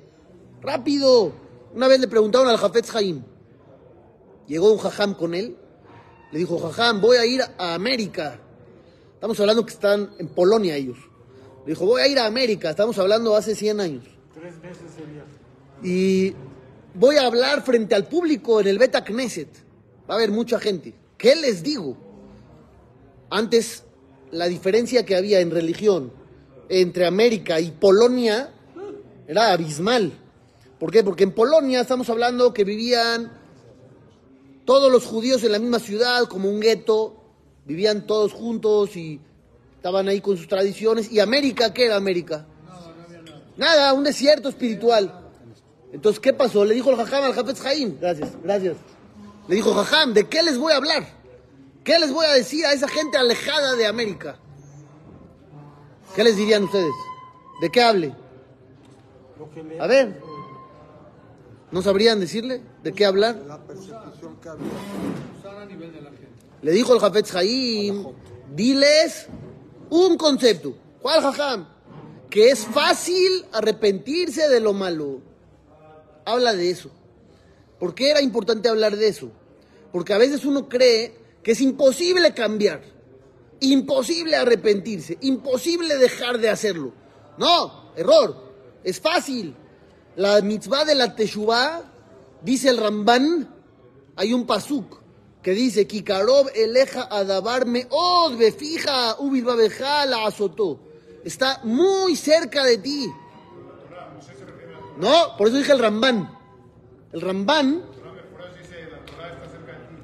Rápido. 0.61 1.31
Una 1.73 1.87
vez 1.87 1.99
le 1.99 2.07
preguntaron 2.07 2.47
al 2.47 2.57
Jafetz 2.57 2.93
Haim. 2.95 3.23
Llegó 4.47 4.71
un 4.71 4.79
jajam 4.79 5.13
con 5.13 5.35
él. 5.35 5.55
Le 6.31 6.39
dijo, 6.39 6.57
jajam, 6.59 7.01
voy 7.01 7.17
a 7.17 7.25
ir 7.25 7.41
a 7.41 7.73
América. 7.75 8.39
Estamos 9.13 9.39
hablando 9.39 9.65
que 9.65 9.73
están 9.73 10.11
en 10.17 10.27
Polonia 10.27 10.75
ellos. 10.75 10.97
Le 11.65 11.73
dijo, 11.73 11.85
voy 11.85 12.01
a 12.01 12.07
ir 12.07 12.17
a 12.19 12.25
América. 12.25 12.71
Estamos 12.71 12.97
hablando 12.97 13.35
hace 13.35 13.55
100 13.55 13.79
años. 13.79 14.03
Tres 14.33 14.57
meses 14.61 14.91
sería. 14.95 15.25
Y 15.83 16.33
voy 16.93 17.17
a 17.17 17.25
hablar 17.25 17.63
frente 17.63 17.96
al 17.96 18.08
público 18.08 18.60
en 18.62 18.67
el 18.67 18.77
Beta 18.77 19.03
Knesset. 19.03 19.50
Va 20.10 20.15
a 20.15 20.17
haber 20.17 20.31
mucha 20.31 20.60
gente. 20.60 20.93
¿Qué 21.17 21.36
les 21.36 21.63
digo? 21.63 21.98
Antes, 23.29 23.84
la 24.31 24.48
diferencia 24.48 25.05
que 25.05 25.15
había 25.15 25.39
en 25.39 25.51
religión 25.51 26.12
entre 26.69 27.05
América 27.05 27.60
y 27.60 27.72
Polonia 27.72 28.51
era 29.27 29.51
abismal. 29.51 30.13
¿Por 30.79 30.91
qué? 30.91 31.03
Porque 31.03 31.24
en 31.24 31.31
Polonia 31.31 31.81
estamos 31.81 32.10
hablando 32.10 32.53
que 32.53 32.63
vivían 32.63 33.31
todos 34.65 34.91
los 34.91 35.05
judíos 35.05 35.43
en 35.43 35.51
la 35.51 35.60
misma 35.60 35.79
ciudad, 35.79 36.25
como 36.25 36.50
un 36.50 36.60
gueto, 36.60 37.15
vivían 37.65 38.08
todos 38.08 38.34
juntos 38.34 38.96
y 38.96 39.19
estaban 39.75 40.08
ahí 40.08 40.22
con 40.22 40.38
sus 40.38 40.48
tradiciones. 40.48 41.12
¿Y 41.12 41.19
América 41.19 41.74
qué 41.74 41.86
era 41.86 41.96
América? 41.96 42.46
Nada, 43.58 43.93
un 43.93 44.03
desierto 44.03 44.48
espiritual. 44.50 45.28
Entonces, 45.91 46.19
¿qué 46.19 46.34
pasó? 46.34 46.65
Le 46.65 46.75
dijo 46.75 46.89
el 46.91 46.98
Jajam 46.98 47.24
al 47.24 47.34
Jafetz 47.34 47.62
Jaim. 47.62 47.98
Gracias, 48.00 48.29
gracias. 48.43 48.77
Le 49.48 49.55
dijo, 49.55 49.74
Jajam, 49.74 50.13
¿de 50.13 50.27
qué 50.27 50.43
les 50.43 50.58
voy 50.58 50.72
a 50.72 50.77
hablar? 50.77 51.08
¿Qué 51.84 51.98
les 51.98 52.12
voy 52.12 52.25
a 52.25 52.34
decir 52.34 52.65
a 52.65 52.74
esa 52.74 52.88
gente 52.88 53.17
alejada 53.17 53.75
de 53.75 53.88
América? 53.88 54.38
¿Qué 56.15 56.24
les 56.24 56.36
dirían 56.36 56.63
ustedes? 56.63 56.93
¿De 57.62 57.69
qué 57.69 57.81
hable? 57.81 58.15
A 59.79 59.88
ver. 59.88 60.22
¿No 61.72 61.81
sabrían 61.81 62.19
decirle 62.19 62.62
de 62.84 62.93
qué 62.93 63.05
hablar? 63.05 63.36
la 63.48 63.60
persecución 63.60 64.38
que 64.41 64.50
había. 64.50 64.65
Le 66.62 66.72
dijo 66.72 66.93
el 66.93 67.00
Jafetz 67.00 67.31
Jaim, 67.31 68.05
diles 68.53 69.27
un 69.89 70.17
concepto. 70.17 70.75
¿Cuál 71.01 71.22
Jajam? 71.22 71.67
Que 72.29 72.50
es 72.50 72.65
fácil 72.65 73.46
arrepentirse 73.53 74.50
de 74.50 74.60
lo 74.60 74.74
malo. 74.74 75.22
Habla 76.29 76.53
de 76.53 76.69
eso. 76.69 76.91
¿Por 77.79 77.95
qué 77.95 78.12
era 78.12 78.21
importante 78.21 78.69
hablar 78.69 78.95
de 78.95 79.07
eso? 79.07 79.31
Porque 79.91 80.13
a 80.13 80.19
veces 80.19 80.45
uno 80.45 80.69
cree 80.69 81.15
que 81.41 81.53
es 81.53 81.62
imposible 81.62 82.36
cambiar, 82.36 82.83
imposible 83.62 84.36
arrepentirse, 84.36 85.17
imposible 85.21 85.98
dejar 85.98 86.38
de 86.38 86.50
hacerlo. 86.50 86.93
No, 87.39 87.93
error. 87.95 88.53
Es 88.83 89.00
fácil. 89.00 89.55
La 90.17 90.41
mitzvah 90.41 90.86
de 90.86 90.93
la 90.93 91.15
Teshuvah, 91.15 91.91
dice 92.43 92.69
el 92.69 92.77
Ramban, 92.77 93.50
hay 94.15 94.33
un 94.33 94.45
pasuk 94.45 95.00
que 95.41 95.51
dice, 95.51 95.88
Kikarob 95.88 96.51
eleja 96.53 97.07
adabarme 97.09 97.88
od 97.89 98.38
befija 98.38 99.15
ubibabeja 99.17 100.05
la 100.05 100.27
azotó. 100.27 100.79
Está 101.24 101.62
muy 101.63 102.15
cerca 102.15 102.63
de 102.65 102.77
ti. 102.77 103.09
No, 105.00 105.38
por 105.38 105.48
eso 105.48 105.58
dije 105.58 105.72
el 105.72 105.79
Ramban. 105.79 106.38
El 107.13 107.22
Ramban 107.22 107.84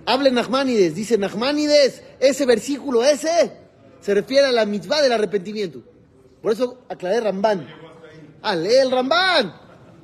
habla 0.05 0.29
Nachmanides, 0.29 0.95
dice 0.95 1.17
Nachmanides, 1.17 2.01
ese 2.19 2.45
versículo 2.45 3.03
ese 3.03 3.57
se 4.01 4.13
refiere 4.13 4.47
a 4.47 4.51
la 4.51 4.65
mitzvah 4.65 5.01
del 5.01 5.11
arrepentimiento. 5.11 5.81
Por 6.41 6.53
eso 6.53 6.77
aclaré 6.89 7.19
Ramban. 7.21 7.67
Ah, 8.41 8.55
lee 8.55 8.75
el 8.75 8.91
Ramban. 8.91 9.53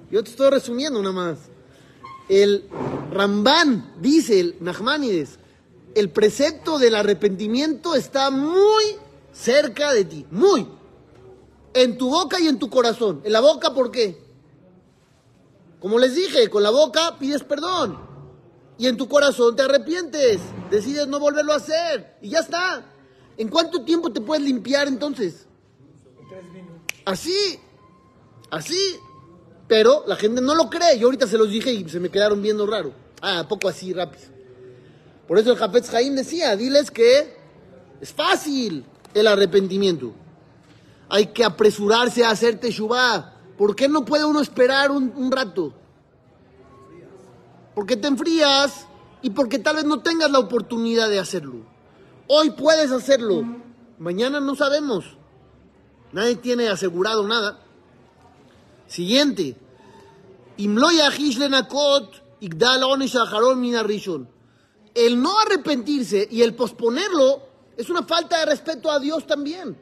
Yo 0.09 0.23
te 0.23 0.31
estoy 0.31 0.49
resumiendo 0.49 1.01
nada 1.01 1.13
más. 1.13 1.37
El 2.27 2.67
Ramban 3.11 3.93
dice, 4.01 4.39
el 4.39 4.55
Nachmanides, 4.59 5.37
el 5.95 6.09
precepto 6.09 6.79
del 6.79 6.95
arrepentimiento 6.95 7.95
está 7.95 8.31
muy 8.31 8.97
cerca 9.31 9.93
de 9.93 10.05
ti, 10.05 10.25
muy. 10.31 10.67
En 11.73 11.97
tu 11.97 12.09
boca 12.09 12.39
y 12.39 12.47
en 12.47 12.59
tu 12.59 12.69
corazón. 12.69 13.21
En 13.23 13.31
la 13.31 13.39
boca, 13.39 13.73
¿por 13.73 13.91
qué? 13.91 14.20
Como 15.81 15.97
les 15.97 16.15
dije, 16.15 16.47
con 16.49 16.61
la 16.61 16.69
boca 16.69 17.17
pides 17.19 17.43
perdón. 17.43 17.99
Y 18.77 18.87
en 18.87 18.97
tu 18.97 19.09
corazón 19.09 19.55
te 19.55 19.63
arrepientes. 19.63 20.39
Decides 20.69 21.07
no 21.07 21.19
volverlo 21.19 21.53
a 21.53 21.57
hacer. 21.57 22.17
Y 22.21 22.29
ya 22.29 22.39
está. 22.39 22.85
¿En 23.37 23.49
cuánto 23.49 23.83
tiempo 23.83 24.11
te 24.11 24.21
puedes 24.21 24.43
limpiar 24.43 24.87
entonces? 24.87 25.47
Así. 27.03 27.59
Así. 28.51 28.99
Pero 29.67 30.03
la 30.05 30.15
gente 30.15 30.39
no 30.39 30.53
lo 30.53 30.69
cree. 30.69 30.99
Yo 30.99 31.07
ahorita 31.07 31.25
se 31.25 31.37
los 31.37 31.49
dije 31.49 31.73
y 31.73 31.89
se 31.89 31.99
me 31.99 32.09
quedaron 32.09 32.41
viendo 32.41 32.67
raro. 32.67 32.93
Ah, 33.21 33.45
poco 33.49 33.67
así, 33.67 33.91
rápido. 33.91 34.25
Por 35.27 35.39
eso 35.39 35.51
el 35.51 35.57
Jafetz 35.57 35.89
Jaim 35.89 36.15
decía, 36.15 36.55
diles 36.55 36.91
que 36.91 37.35
es 37.99 38.13
fácil 38.13 38.85
el 39.15 39.27
arrepentimiento. 39.27 40.13
Hay 41.09 41.27
que 41.27 41.43
apresurarse 41.43 42.23
a 42.23 42.29
hacer 42.29 42.59
teshuvah. 42.59 43.40
¿Por 43.61 43.75
qué 43.75 43.87
no 43.87 44.03
puede 44.05 44.25
uno 44.25 44.41
esperar 44.41 44.89
un, 44.89 45.31
rato? 45.31 45.71
Porque 47.75 47.95
te 47.95 48.07
enfrías 48.07 48.87
y 49.21 49.29
porque 49.29 49.59
tal 49.59 49.75
vez 49.75 49.85
no 49.85 50.01
tengas 50.01 50.31
la 50.31 50.39
oportunidad 50.39 51.11
de 51.11 51.19
hacerlo. 51.19 51.57
Hoy 52.25 52.49
puedes 52.49 52.89
hacerlo. 52.89 53.43
Mañana 53.99 54.39
no 54.39 54.55
sabemos. 54.55 55.05
Nadie 56.11 56.37
tiene 56.37 56.69
asegurado 56.69 57.27
nada. 57.27 57.59
Siguiente. 58.87 59.55
El 64.95 65.21
no 65.21 65.39
arrepentirse 65.39 66.27
y 66.31 66.41
el 66.41 66.55
posponerlo 66.55 67.43
es 67.77 67.91
una 67.91 68.01
falta 68.01 68.39
de 68.39 68.47
respeto 68.47 68.89
a 68.89 68.99
Dios 68.99 69.27
también. 69.27 69.77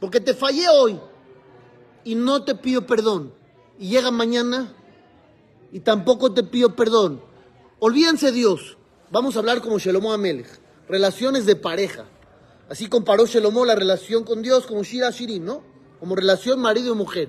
Porque 0.00 0.18
te 0.18 0.34
fallé 0.34 0.68
hoy 0.68 0.98
y 2.04 2.14
no 2.14 2.44
te 2.44 2.54
pido 2.54 2.86
perdón. 2.86 3.32
Y 3.78 3.88
llega 3.88 4.10
mañana 4.10 4.72
y 5.72 5.80
tampoco 5.80 6.32
te 6.32 6.42
pido 6.42 6.76
perdón. 6.76 7.22
Olvídense 7.78 8.32
Dios. 8.32 8.76
Vamos 9.10 9.36
a 9.36 9.40
hablar 9.40 9.60
como 9.60 9.78
Shelomo 9.78 10.12
Amelech. 10.12 10.60
Relaciones 10.88 11.46
de 11.46 11.56
pareja. 11.56 12.04
Así 12.68 12.88
comparó 12.88 13.26
Shelomo 13.26 13.64
la 13.64 13.74
relación 13.74 14.24
con 14.24 14.42
Dios 14.42 14.66
como 14.66 14.82
Shira 14.82 15.10
Shirim, 15.10 15.44
¿no? 15.44 15.62
Como 16.00 16.14
relación 16.14 16.60
marido 16.60 16.94
y 16.94 16.96
mujer. 16.96 17.28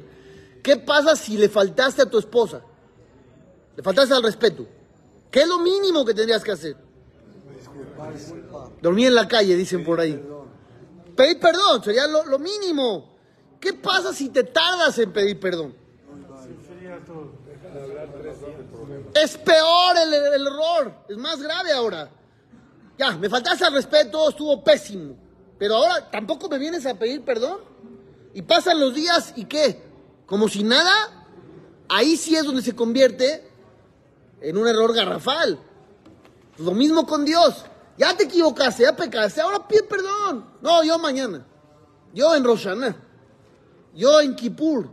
¿Qué 0.61 0.77
pasa 0.77 1.15
si 1.15 1.37
le 1.37 1.49
faltaste 1.49 2.01
a 2.01 2.09
tu 2.09 2.17
esposa? 2.17 2.61
Le 3.75 3.83
faltaste 3.83 4.13
al 4.13 4.23
respeto. 4.23 4.65
¿Qué 5.29 5.41
es 5.41 5.47
lo 5.47 5.59
mínimo 5.59 6.05
que 6.05 6.13
tendrías 6.13 6.43
que 6.43 6.51
hacer? 6.51 6.77
Dormir 8.81 9.07
en 9.07 9.15
la 9.15 9.27
calle, 9.27 9.55
dicen 9.55 9.83
por 9.83 9.99
ahí. 9.99 10.21
Pedir 11.15 11.39
perdón, 11.39 11.83
sería 11.83 12.07
lo 12.07 12.39
mínimo. 12.39 13.12
¿Qué 13.63 13.71
pasa 13.71 14.11
si 14.11 14.27
te 14.27 14.43
tardas 14.43 14.99
en 14.99 15.13
pedir 15.13 15.39
perdón? 15.39 15.73
Es 19.15 19.37
peor 19.37 19.95
el, 20.03 20.13
error, 20.45 20.93
es 21.07 21.15
más 21.15 21.41
grave 21.41 21.71
ahora. 21.71 22.11
Ya, 22.97 23.11
me 23.11 23.29
faltaste 23.29 23.63
al 23.63 23.71
respeto, 23.71 24.27
estuvo 24.27 24.61
pésimo. 24.61 25.15
Pero 25.57 25.77
ahora 25.77 26.11
tampoco 26.11 26.49
me 26.49 26.57
vienes 26.57 26.85
a 26.85 26.95
pedir 26.95 27.23
perdón. 27.23 27.61
Y 28.33 28.41
pasan 28.41 28.81
los 28.81 28.93
días 28.93 29.31
y 29.37 29.45
qué? 29.45 29.81
Como 30.25 30.49
si 30.49 30.65
nada. 30.65 31.25
Ahí 31.87 32.17
sí 32.17 32.35
es 32.35 32.43
donde 32.43 32.63
se 32.63 32.75
convierte 32.75 33.49
en 34.41 34.57
un 34.57 34.67
error 34.67 34.93
garrafal. 34.93 35.57
Lo 36.57 36.71
mismo 36.71 37.07
con 37.07 37.23
Dios. 37.23 37.63
Ya 37.97 38.13
te 38.17 38.25
equivocaste, 38.25 38.83
ya 38.83 38.93
pecaste, 38.93 39.39
ahora 39.39 39.65
pide 39.65 39.83
perdón. 39.83 40.49
No, 40.61 40.83
yo 40.83 40.99
mañana. 40.99 41.47
Yo 42.13 42.35
en 42.35 42.43
Roshaná. 42.43 42.97
Yo 43.95 44.21
en 44.21 44.35
Kippur. 44.35 44.89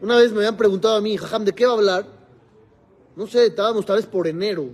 Una 0.00 0.16
vez 0.16 0.32
me 0.32 0.38
habían 0.38 0.56
preguntado 0.56 0.96
a 0.96 1.00
mí, 1.00 1.16
Jajam, 1.16 1.44
¿de 1.44 1.52
qué 1.52 1.64
va 1.64 1.72
a 1.72 1.76
hablar? 1.76 2.06
No 3.14 3.26
sé, 3.26 3.46
estábamos 3.46 3.86
tal 3.86 3.96
vez 3.96 4.06
por 4.06 4.26
enero. 4.26 4.70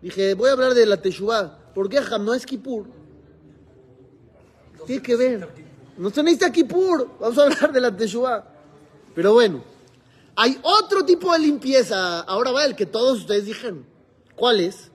Dije, 0.00 0.34
voy 0.34 0.48
a 0.48 0.52
hablar 0.52 0.74
de 0.74 0.86
la 0.86 1.00
Teshuvah. 1.00 1.72
¿Por 1.74 1.88
qué, 1.88 1.98
Jajam? 1.98 2.24
No 2.24 2.34
es 2.34 2.46
Kippur. 2.46 2.86
Tiene 4.86 5.02
que 5.02 5.16
ver. 5.16 5.48
No 5.98 6.10
se 6.10 6.22
necesita 6.22 6.50
Kippur. 6.50 7.10
Vamos 7.20 7.38
a 7.38 7.42
hablar 7.42 7.72
de 7.72 7.80
la 7.80 7.94
Teshuvah. 7.94 8.44
Pero 9.14 9.34
bueno, 9.34 9.62
hay 10.36 10.58
otro 10.62 11.04
tipo 11.04 11.32
de 11.32 11.40
limpieza. 11.40 12.20
Ahora 12.20 12.50
va 12.52 12.64
el 12.64 12.74
que 12.74 12.86
todos 12.86 13.18
ustedes 13.18 13.44
dijeron. 13.44 13.84
¿Cuál 14.34 14.60
es? 14.60 14.90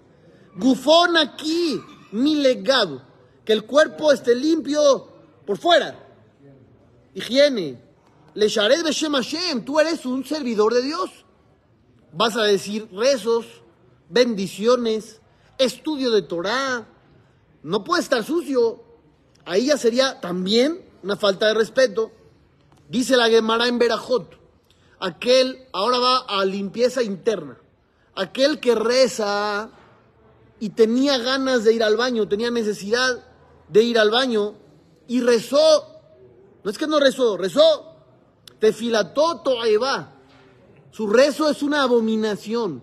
Gufón 0.55 1.17
aquí, 1.17 1.79
mi 2.11 2.35
legado. 2.35 3.03
que 3.43 3.53
el 3.53 3.65
cuerpo 3.65 4.11
esté 4.11 4.33
limpio 4.33 5.07
por 5.45 5.57
fuera. 5.57 5.99
Higiene. 7.13 7.84
Le 8.35 8.49
Shared 8.49 8.83
Beshem 8.83 9.13
Hashem, 9.13 9.63
tú 9.63 9.79
eres 9.79 10.05
un 10.05 10.25
servidor 10.25 10.73
de 10.73 10.81
Dios. 10.81 11.09
Vas 12.11 12.35
a 12.35 12.43
decir 12.43 12.89
rezos, 12.91 13.45
bendiciones, 14.09 15.21
estudio 15.57 16.11
de 16.11 16.21
Torah. 16.21 16.85
No 17.63 17.85
puede 17.85 18.01
estar 18.01 18.25
sucio. 18.25 18.83
Ahí 19.45 19.67
ya 19.67 19.77
sería 19.77 20.19
también 20.19 20.83
una 21.01 21.15
falta 21.15 21.47
de 21.47 21.53
respeto. 21.53 22.11
Dice 22.89 23.15
la 23.15 23.29
Gemara 23.29 23.69
en 23.69 23.79
Berajot, 23.79 24.37
aquel 24.99 25.67
ahora 25.71 25.97
va 25.99 26.17
a 26.27 26.43
limpieza 26.43 27.03
interna. 27.03 27.57
Aquel 28.15 28.59
que 28.59 28.75
reza 28.75 29.69
y 30.59 30.71
tenía 30.71 31.17
ganas 31.19 31.63
de 31.63 31.73
ir 31.73 31.83
al 31.83 31.95
baño, 31.95 32.27
tenía 32.27 32.51
necesidad 32.51 33.23
de 33.69 33.81
ir 33.81 33.97
al 33.97 34.11
baño 34.11 34.55
y 35.07 35.21
rezó. 35.21 35.85
No 36.65 36.69
es 36.69 36.77
que 36.77 36.87
no 36.87 36.99
rezó, 36.99 37.37
rezó. 37.37 37.94
Tefilató 38.59 39.41
to'eva. 39.41 40.11
Su 40.91 41.07
rezo 41.07 41.49
es 41.49 41.61
una 41.61 41.83
abominación. 41.83 42.81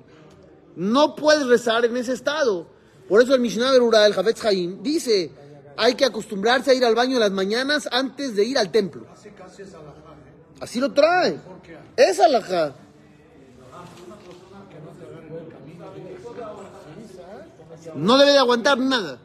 No 0.77 1.17
puedes 1.17 1.47
rezar 1.47 1.85
en 1.85 1.97
ese 1.97 2.13
estado. 2.13 2.67
Por 3.09 3.23
eso 3.23 3.35
el 3.35 3.41
Mishnah 3.41 3.73
Berura, 3.73 4.07
el 4.07 4.15
Jafetz 4.15 4.45
Haim, 4.45 4.83
dice, 4.83 5.33
hay 5.77 5.95
que 5.95 6.05
acostumbrarse 6.05 6.71
a 6.71 6.75
ir 6.75 6.85
al 6.85 6.95
baño 6.95 7.15
en 7.15 7.21
las 7.21 7.31
mañanas 7.31 7.89
antes 7.91 8.37
de 8.37 8.45
ir 8.45 8.59
al 8.59 8.71
templo. 8.71 9.07
Así 10.61 10.81
lo 10.81 10.93
trae. 10.93 11.39
Es 11.97 12.21
alajá. 12.21 12.75
No 17.95 18.17
debe 18.17 18.33
de 18.33 18.39
aguantar 18.39 18.79
nada. 18.79 19.19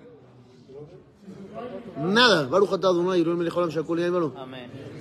Nada. 1.97 2.47
Baruch. 2.47 2.71
Amén. 4.35 4.96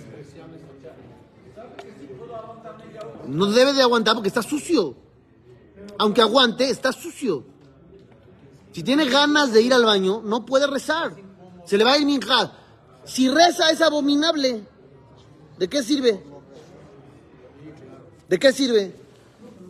No 3.27 3.47
debe 3.47 3.73
de 3.73 3.83
aguantar 3.83 4.15
porque 4.15 4.29
está 4.29 4.43
sucio. 4.43 4.97
Aunque 5.99 6.21
aguante, 6.21 6.69
está 6.69 6.93
sucio. 6.93 7.45
Si 8.73 8.83
tiene 8.83 9.07
ganas 9.07 9.53
de 9.53 9.63
ir 9.63 9.73
al 9.73 9.85
baño, 9.85 10.21
no 10.23 10.45
puede 10.45 10.67
rezar. 10.67 11.17
Se 11.65 11.79
le 11.79 11.85
va 11.85 11.93
a 11.93 11.99
ir 11.99 12.07
minja. 12.07 12.53
Si 13.05 13.29
reza 13.31 13.71
es 13.71 13.81
abominable. 13.81 14.65
¿De 15.59 15.69
qué 15.69 15.83
sirve? 15.83 16.23
¿De 18.29 18.39
qué 18.39 18.53
sirve? 18.53 18.95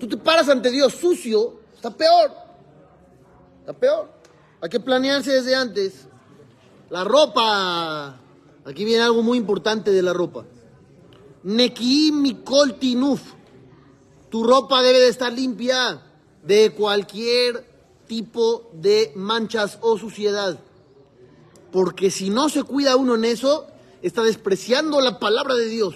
Tú 0.00 0.08
te 0.08 0.16
paras 0.16 0.48
ante 0.48 0.70
Dios 0.70 0.94
sucio, 0.94 1.60
está 1.74 1.90
peor. 1.90 2.32
Está 3.60 3.72
peor. 3.72 4.10
Hay 4.60 4.68
que 4.68 4.80
planearse 4.80 5.32
desde 5.32 5.54
antes. 5.54 6.06
La 6.90 7.04
ropa. 7.04 8.18
Aquí 8.64 8.84
viene 8.84 9.02
algo 9.02 9.22
muy 9.22 9.38
importante 9.38 9.92
de 9.92 10.02
la 10.02 10.12
ropa. 10.12 10.44
Neki 11.44 12.10
mikol 12.12 12.74
tinuf. 12.78 13.35
Tu 14.36 14.44
ropa 14.44 14.82
debe 14.82 15.00
de 15.00 15.08
estar 15.08 15.32
limpia 15.32 16.02
de 16.42 16.70
cualquier 16.72 17.64
tipo 18.06 18.68
de 18.74 19.10
manchas 19.14 19.78
o 19.80 19.96
suciedad. 19.96 20.60
Porque 21.72 22.10
si 22.10 22.28
no 22.28 22.50
se 22.50 22.62
cuida 22.62 22.96
uno 22.96 23.14
en 23.14 23.24
eso, 23.24 23.66
está 24.02 24.22
despreciando 24.22 25.00
la 25.00 25.18
palabra 25.18 25.54
de 25.54 25.68
Dios. 25.68 25.94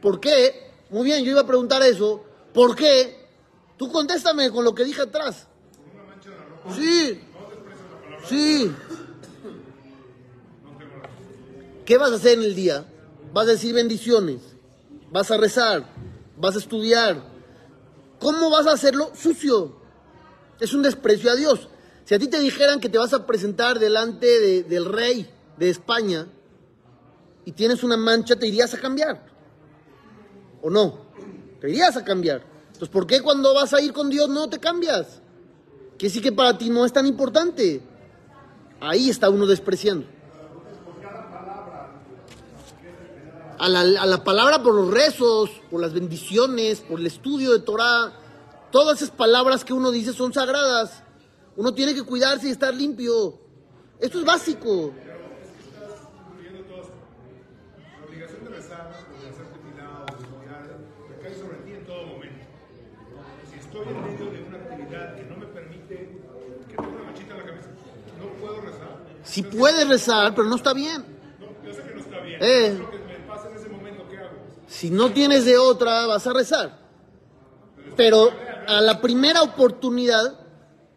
¿Por 0.00 0.20
qué? 0.20 0.70
Muy 0.90 1.02
bien, 1.02 1.24
yo 1.24 1.32
iba 1.32 1.40
a 1.40 1.46
preguntar 1.48 1.82
eso. 1.82 2.22
¿Por 2.54 2.76
qué? 2.76 3.26
Tú 3.76 3.90
contéstame 3.90 4.52
con 4.52 4.62
lo 4.64 4.72
que 4.72 4.84
dije 4.84 5.02
atrás. 5.02 5.48
Sí. 6.76 7.20
Sí. 8.28 8.70
¿Qué 11.84 11.98
vas 11.98 12.12
a 12.12 12.14
hacer 12.14 12.38
en 12.38 12.44
el 12.44 12.54
día? 12.54 12.86
Vas 13.32 13.48
a 13.48 13.50
decir 13.50 13.74
bendiciones. 13.74 14.42
Vas 15.10 15.28
a 15.32 15.36
rezar. 15.36 15.95
Vas 16.38 16.54
a 16.56 16.58
estudiar. 16.58 17.22
¿Cómo 18.18 18.50
vas 18.50 18.66
a 18.66 18.72
hacerlo 18.72 19.12
sucio? 19.14 19.76
Es 20.60 20.72
un 20.74 20.82
desprecio 20.82 21.30
a 21.30 21.36
Dios. 21.36 21.68
Si 22.04 22.14
a 22.14 22.18
ti 22.18 22.28
te 22.28 22.38
dijeran 22.40 22.80
que 22.80 22.88
te 22.88 22.98
vas 22.98 23.12
a 23.12 23.26
presentar 23.26 23.78
delante 23.78 24.26
de- 24.26 24.62
del 24.62 24.84
rey 24.86 25.28
de 25.58 25.70
España 25.70 26.26
y 27.44 27.52
tienes 27.52 27.82
una 27.82 27.96
mancha, 27.96 28.36
te 28.36 28.46
irías 28.46 28.72
a 28.74 28.78
cambiar. 28.80 29.26
¿O 30.62 30.70
no? 30.70 30.98
Te 31.60 31.68
irías 31.70 31.96
a 31.96 32.04
cambiar. 32.04 32.42
Entonces, 32.66 32.88
¿por 32.88 33.06
qué 33.06 33.20
cuando 33.20 33.54
vas 33.54 33.72
a 33.74 33.80
ir 33.80 33.92
con 33.92 34.08
Dios 34.10 34.28
no 34.28 34.48
te 34.48 34.58
cambias? 34.58 35.20
Que 35.98 36.10
sí 36.10 36.20
que 36.20 36.32
para 36.32 36.56
ti 36.58 36.68
no 36.70 36.84
es 36.84 36.92
tan 36.92 37.06
importante. 37.06 37.80
Ahí 38.80 39.08
está 39.10 39.30
uno 39.30 39.46
despreciando. 39.46 40.06
A 43.58 43.68
la, 43.68 43.80
a 43.80 44.06
la 44.06 44.22
palabra 44.22 44.62
por 44.62 44.74
los 44.74 44.90
rezos, 44.90 45.50
por 45.70 45.80
las 45.80 45.94
bendiciones, 45.94 46.80
por 46.80 47.00
el 47.00 47.06
estudio 47.06 47.52
de 47.52 47.60
Torah, 47.60 48.12
todas 48.70 49.00
esas 49.00 49.10
palabras 49.14 49.64
que 49.64 49.72
uno 49.72 49.90
dice 49.90 50.12
son 50.12 50.32
sagradas. 50.32 51.02
Uno 51.56 51.72
tiene 51.72 51.94
que 51.94 52.02
cuidarse 52.02 52.48
y 52.48 52.50
estar 52.50 52.74
limpio. 52.74 53.40
Esto 53.98 54.18
es 54.18 54.24
básico. 54.26 54.92
La 57.96 58.06
obligación 58.06 58.44
de 58.44 58.50
rezar, 58.50 58.90
o 58.90 59.22
de 59.22 59.28
hacer 59.30 59.46
tefilá, 59.46 60.02
o 60.02 60.04
de 60.04 60.12
estudiar, 60.22 60.78
recae 61.08 61.34
sobre 61.34 61.56
ti 61.64 61.72
en 61.72 61.86
todo 61.86 62.06
momento. 62.06 62.44
Si 63.50 63.58
estoy 63.58 63.88
en 63.88 64.02
medio 64.02 64.30
de 64.30 64.42
una 64.42 64.58
actividad 64.58 65.16
que 65.16 65.24
no 65.24 65.36
me 65.38 65.46
permite, 65.46 66.20
que 66.68 66.76
tengo 66.76 66.90
una 66.90 67.04
manchita 67.04 67.32
en 67.32 67.38
la 67.38 67.46
cabeza, 67.46 67.68
no 68.18 68.28
puedo 68.38 68.60
rezar. 68.60 69.06
Si 69.24 69.42
puedes 69.42 69.88
rezar, 69.88 70.34
pero 70.34 70.46
no 70.48 70.56
está 70.56 70.74
bien. 70.74 71.02
No, 71.40 71.46
yo 71.66 71.72
sé 71.72 71.82
que 71.82 71.94
no 71.94 72.00
está 72.00 72.20
bien. 72.20 72.38
Eh. 72.42 72.76
Lo 72.78 72.90
que 72.90 72.98
me 72.98 73.14
pasa 73.26 73.48
en 73.48 73.56
ese 73.56 73.68
momento, 73.70 74.06
¿qué 74.10 74.18
hago? 74.18 74.36
Si 74.78 74.90
no 74.90 75.10
tienes 75.10 75.46
de 75.46 75.56
otra, 75.56 76.04
vas 76.04 76.26
a 76.26 76.34
rezar. 76.34 76.78
Pero 77.96 78.30
a 78.68 78.82
la 78.82 79.00
primera 79.00 79.40
oportunidad, 79.40 80.38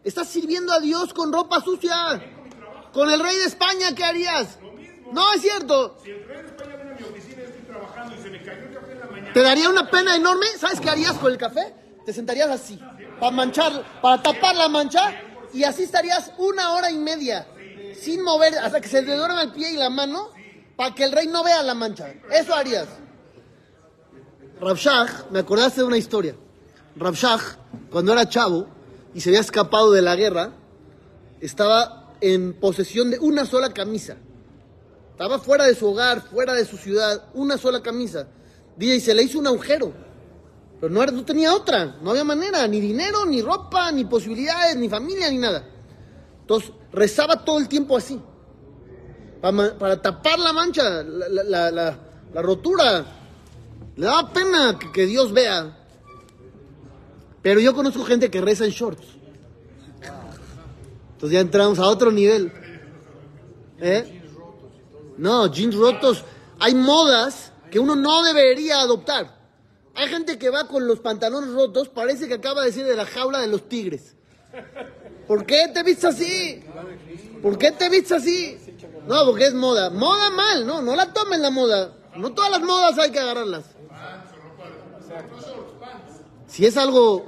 estás 0.04 0.28
sirviendo 0.28 0.74
a 0.74 0.80
Dios 0.80 1.14
con 1.14 1.32
ropa 1.32 1.62
sucia. 1.62 1.96
Con 2.92 3.10
el 3.10 3.18
rey 3.20 3.34
de 3.36 3.44
España, 3.44 3.94
¿qué 3.96 4.04
harías? 4.04 4.58
No, 5.12 5.32
es 5.32 5.40
cierto. 5.40 5.96
Si 6.04 6.10
el 6.10 6.26
rey 6.26 6.42
de 6.42 6.48
España 6.48 6.76
viene 6.76 6.90
a 6.90 6.94
mi 6.94 7.04
oficina 7.04 7.40
y 7.40 7.44
estoy 7.46 7.62
trabajando 7.62 8.16
y 8.16 8.22
se 8.22 8.28
me 8.28 8.42
cayó 8.42 8.66
el 8.66 8.74
café 8.74 8.92
en 8.92 9.00
la 9.00 9.06
mañana, 9.06 9.32
¿Te 9.32 9.40
daría 9.40 9.70
una 9.70 9.90
pena 9.90 10.14
enorme? 10.14 10.46
¿Sabes 10.58 10.78
qué 10.78 10.90
harías 10.90 11.14
con 11.14 11.32
el 11.32 11.38
café? 11.38 11.74
Te 12.04 12.12
sentarías 12.12 12.50
así, 12.50 12.78
para 13.18 13.32
manchar, 13.32 14.00
para 14.02 14.22
tapar 14.22 14.56
la 14.56 14.68
mancha, 14.68 15.18
y 15.54 15.64
así 15.64 15.84
estarías 15.84 16.32
una 16.36 16.74
hora 16.74 16.90
y 16.90 16.98
media, 16.98 17.46
sin 17.98 18.22
mover, 18.22 18.58
hasta 18.58 18.78
que 18.82 18.88
se 18.88 19.02
te 19.02 19.16
duerma 19.16 19.40
el 19.40 19.52
pie 19.52 19.70
y 19.70 19.76
la 19.78 19.88
mano, 19.88 20.28
para 20.76 20.94
que 20.94 21.04
el 21.04 21.12
rey 21.12 21.28
no 21.28 21.42
vea 21.42 21.62
la 21.62 21.72
mancha. 21.72 22.12
Eso 22.30 22.54
harías. 22.54 22.86
Rabshah, 24.60 25.26
me 25.30 25.38
acordaste 25.40 25.80
de 25.80 25.86
una 25.86 25.96
historia. 25.96 26.34
Rabshah, 26.96 27.38
cuando 27.90 28.12
era 28.12 28.28
chavo 28.28 28.66
y 29.14 29.20
se 29.20 29.30
había 29.30 29.40
escapado 29.40 29.90
de 29.92 30.02
la 30.02 30.16
guerra, 30.16 30.52
estaba 31.40 32.12
en 32.20 32.52
posesión 32.54 33.10
de 33.10 33.18
una 33.18 33.46
sola 33.46 33.72
camisa. 33.72 34.16
Estaba 35.12 35.38
fuera 35.38 35.66
de 35.66 35.74
su 35.74 35.88
hogar, 35.88 36.22
fuera 36.22 36.54
de 36.54 36.64
su 36.64 36.76
ciudad, 36.76 37.24
una 37.34 37.56
sola 37.58 37.82
camisa. 37.82 38.26
Y 38.78 39.00
se 39.00 39.14
le 39.14 39.22
hizo 39.22 39.38
un 39.38 39.46
agujero. 39.46 39.92
Pero 40.80 40.92
no, 40.92 41.04
no 41.04 41.24
tenía 41.24 41.54
otra, 41.54 41.96
no 42.02 42.10
había 42.10 42.24
manera, 42.24 42.66
ni 42.66 42.80
dinero, 42.80 43.26
ni 43.26 43.42
ropa, 43.42 43.92
ni 43.92 44.04
posibilidades, 44.06 44.76
ni 44.76 44.88
familia, 44.88 45.30
ni 45.30 45.36
nada. 45.38 45.64
Entonces 46.40 46.70
rezaba 46.92 47.44
todo 47.44 47.58
el 47.58 47.68
tiempo 47.68 47.96
así, 47.98 48.18
para, 49.42 50.00
tapar 50.00 50.38
la 50.38 50.52
mancha, 50.54 51.02
la- 51.02 51.44
la- 51.44 51.70
la- 51.70 51.98
la 52.32 52.42
rotura. 52.42 53.04
Le 53.96 54.06
daba 54.06 54.32
pena 54.32 54.78
que, 54.92 55.06
Dios 55.06 55.32
vea. 55.32 55.76
Pero 57.42 57.60
yo 57.60 57.74
conozco 57.74 58.04
gente 58.04 58.30
que 58.30 58.40
reza 58.40 58.64
en 58.64 58.70
shorts. 58.70 59.06
Entonces 61.12 61.34
ya 61.34 61.40
entramos 61.40 61.78
a 61.78 61.86
otro 61.86 62.10
nivel. 62.10 62.52
¿Eh? 63.78 64.22
No, 65.18 65.46
jeans 65.52 65.74
rotos. 65.74 66.24
Hay 66.58 66.74
modas 66.74 67.52
que 67.70 67.78
uno 67.78 67.96
no 67.96 68.22
debería 68.22 68.80
adoptar. 68.80 69.38
Hay 69.94 70.08
gente 70.08 70.38
que 70.38 70.50
va 70.50 70.66
con 70.66 70.86
los 70.86 71.00
pantalones 71.00 71.50
rotos, 71.50 71.88
parece 71.88 72.28
que 72.28 72.34
acaba 72.34 72.64
de 72.64 72.72
salir 72.72 72.86
de 72.86 72.96
la 72.96 73.06
jaula 73.06 73.40
de 73.40 73.48
los 73.48 73.68
tigres. 73.68 74.14
¿Por 75.26 75.44
qué 75.44 75.68
te 75.72 75.82
vistes 75.82 76.04
así? 76.04 76.62
¿Por 77.42 77.58
qué 77.58 77.72
te 77.72 77.88
vistes 77.88 78.12
así? 78.12 78.58
No, 79.06 79.24
porque 79.26 79.46
es 79.46 79.54
moda. 79.54 79.90
Moda 79.90 80.30
mal, 80.30 80.66
no, 80.66 80.80
no 80.82 80.96
la 80.96 81.12
tomen 81.12 81.42
la 81.42 81.50
moda. 81.50 81.92
No 82.16 82.32
todas 82.32 82.50
las 82.50 82.62
modas 82.62 82.98
hay 82.98 83.10
que 83.10 83.18
agarrarlas. 83.18 83.64
Si 86.46 86.66
es 86.66 86.76
algo 86.76 87.24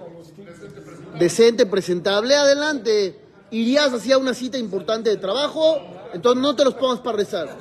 decente, 1.18 1.66
presentable, 1.66 2.34
adelante. 2.34 3.18
Irías 3.50 3.92
hacia 3.92 4.18
una 4.18 4.34
cita 4.34 4.58
importante 4.58 5.10
de 5.10 5.16
trabajo, 5.18 5.78
entonces 6.14 6.42
no 6.42 6.56
te 6.56 6.64
los 6.64 6.74
pongas 6.74 7.00
para 7.00 7.18
rezar. 7.18 7.56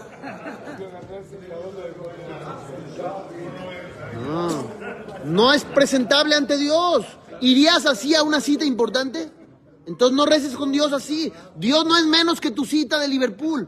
No, 4.26 4.68
no 5.26 5.54
es 5.54 5.64
presentable 5.66 6.36
ante 6.36 6.58
Dios. 6.58 7.06
¿Irías 7.42 7.86
así 7.86 8.16
a 8.16 8.24
una 8.24 8.40
cita 8.40 8.64
importante? 8.64 9.30
Entonces 9.86 10.16
no 10.16 10.26
reces 10.26 10.56
con 10.56 10.72
Dios 10.72 10.94
así. 10.94 11.34
Dios 11.56 11.86
no 11.86 11.98
es 11.98 12.06
menos 12.06 12.40
que 12.40 12.52
tu 12.52 12.66
cita 12.66 13.00
de 13.00 13.08
Liverpool. 13.08 13.68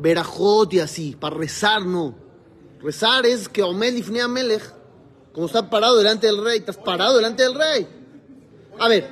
Verajot 0.00 0.72
y 0.72 0.80
así, 0.80 1.16
para 1.18 1.36
rezar 1.36 1.84
no. 1.84 2.14
Rezar 2.82 3.26
es 3.26 3.48
que 3.48 3.62
Omed 3.62 3.94
Ifnei 3.94 4.26
Melech, 4.26 4.62
como 5.32 5.46
está 5.46 5.68
parado 5.68 5.98
delante 5.98 6.26
del 6.26 6.42
rey, 6.42 6.58
estás 6.58 6.78
parado 6.78 7.16
delante 7.16 7.42
del 7.42 7.54
rey. 7.54 7.86
A 8.78 8.88
ver, 8.88 9.06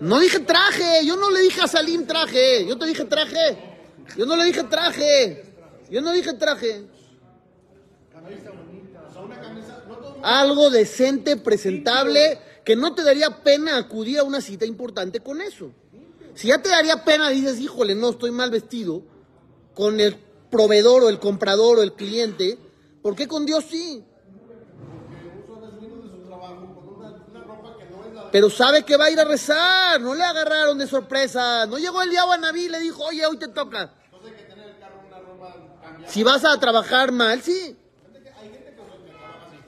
no 0.00 0.18
dije 0.18 0.40
traje, 0.40 1.06
yo 1.06 1.16
no 1.16 1.30
le 1.30 1.40
dije 1.40 1.60
a 1.60 1.68
Salim 1.68 2.06
traje, 2.06 2.66
yo 2.66 2.76
te 2.76 2.86
dije 2.86 3.04
traje. 3.04 3.70
Yo 4.16 4.26
no 4.26 4.34
le 4.34 4.44
dije 4.44 4.64
traje, 4.64 5.44
yo 5.88 6.00
no 6.00 6.12
dije 6.12 6.32
traje. 6.34 6.84
Algo 10.22 10.70
decente, 10.70 11.36
presentable, 11.36 12.40
que 12.64 12.74
no 12.74 12.94
te 12.94 13.04
daría 13.04 13.42
pena 13.42 13.76
acudir 13.76 14.18
a 14.18 14.24
una 14.24 14.40
cita 14.40 14.66
importante 14.66 15.20
con 15.20 15.40
eso. 15.40 15.70
Si 16.34 16.48
ya 16.48 16.60
te 16.62 16.68
daría 16.68 17.04
pena, 17.04 17.28
dices, 17.30 17.60
híjole, 17.60 17.94
no, 17.94 18.10
estoy 18.10 18.30
mal 18.30 18.50
vestido, 18.50 19.02
con 19.74 20.00
el 20.00 20.16
proveedor 20.50 21.04
o 21.04 21.08
el 21.08 21.18
comprador 21.18 21.78
o 21.78 21.82
el 21.82 21.94
cliente, 21.94 22.58
¿por 23.02 23.14
qué 23.14 23.28
con 23.28 23.46
Dios 23.46 23.64
sí? 23.68 24.04
Pero 28.32 28.48
sabe 28.48 28.84
que 28.84 28.96
va 28.96 29.06
a 29.06 29.10
ir 29.10 29.18
a 29.18 29.24
rezar, 29.24 30.00
no 30.00 30.14
le 30.14 30.22
agarraron 30.22 30.78
de 30.78 30.86
sorpresa. 30.86 31.66
No 31.66 31.78
llegó 31.78 32.00
el 32.02 32.10
diablo 32.10 32.32
a 32.32 32.38
Naví 32.38 32.66
y 32.66 32.68
le 32.68 32.78
dijo, 32.78 33.04
oye, 33.04 33.26
hoy 33.26 33.36
te 33.38 33.48
toca. 33.48 33.92
Si 36.06 36.22
vas 36.22 36.44
a 36.44 36.58
trabajar 36.58 37.12
mal, 37.12 37.42
sí. 37.42 37.76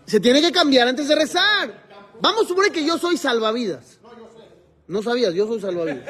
Se 0.07 0.21
tiene 0.21 0.41
que 0.41 0.53
cambiar 0.53 0.89
antes 0.89 1.09
de 1.09 1.15
rezar. 1.15 1.83
Vamos 2.21 2.45
a 2.45 2.49
suponer 2.49 2.71
que 2.71 2.85
yo 2.85 2.99
soy 2.99 3.17
salvavidas. 3.17 3.99
No 4.93 5.03
sabías, 5.03 5.33
yo 5.33 5.47
soy 5.47 5.59
salvavidas. 5.59 6.05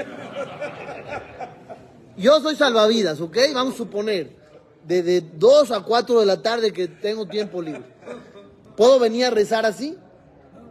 Yo 2.17 2.41
soy 2.41 2.57
salvavidas, 2.57 3.21
¿ok? 3.21 3.37
Vamos 3.55 3.75
a 3.75 3.77
suponer. 3.77 4.37
De, 4.85 5.05
de 5.05 5.21
2 5.21 5.71
a 5.71 5.83
4 5.83 6.19
de 6.19 6.27
la 6.27 6.43
tarde 6.43 6.73
que 6.73 6.89
tengo 6.89 7.25
tiempo 7.27 7.63
libre. 7.63 7.85
¿Puedo 8.77 8.99
venir 8.99 9.27
a 9.27 9.31
rezar 9.31 9.65
así? 9.65 9.97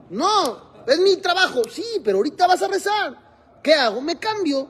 No, 0.10 0.74
es 0.86 1.00
mi 1.00 1.16
trabajo. 1.22 1.62
Sí, 1.72 1.86
pero 2.04 2.18
ahorita 2.18 2.48
vas 2.48 2.62
a 2.62 2.68
rezar. 2.68 3.18
¿Qué 3.64 3.74
hago? 3.74 4.02
Me 4.02 4.20
cambio. 4.20 4.68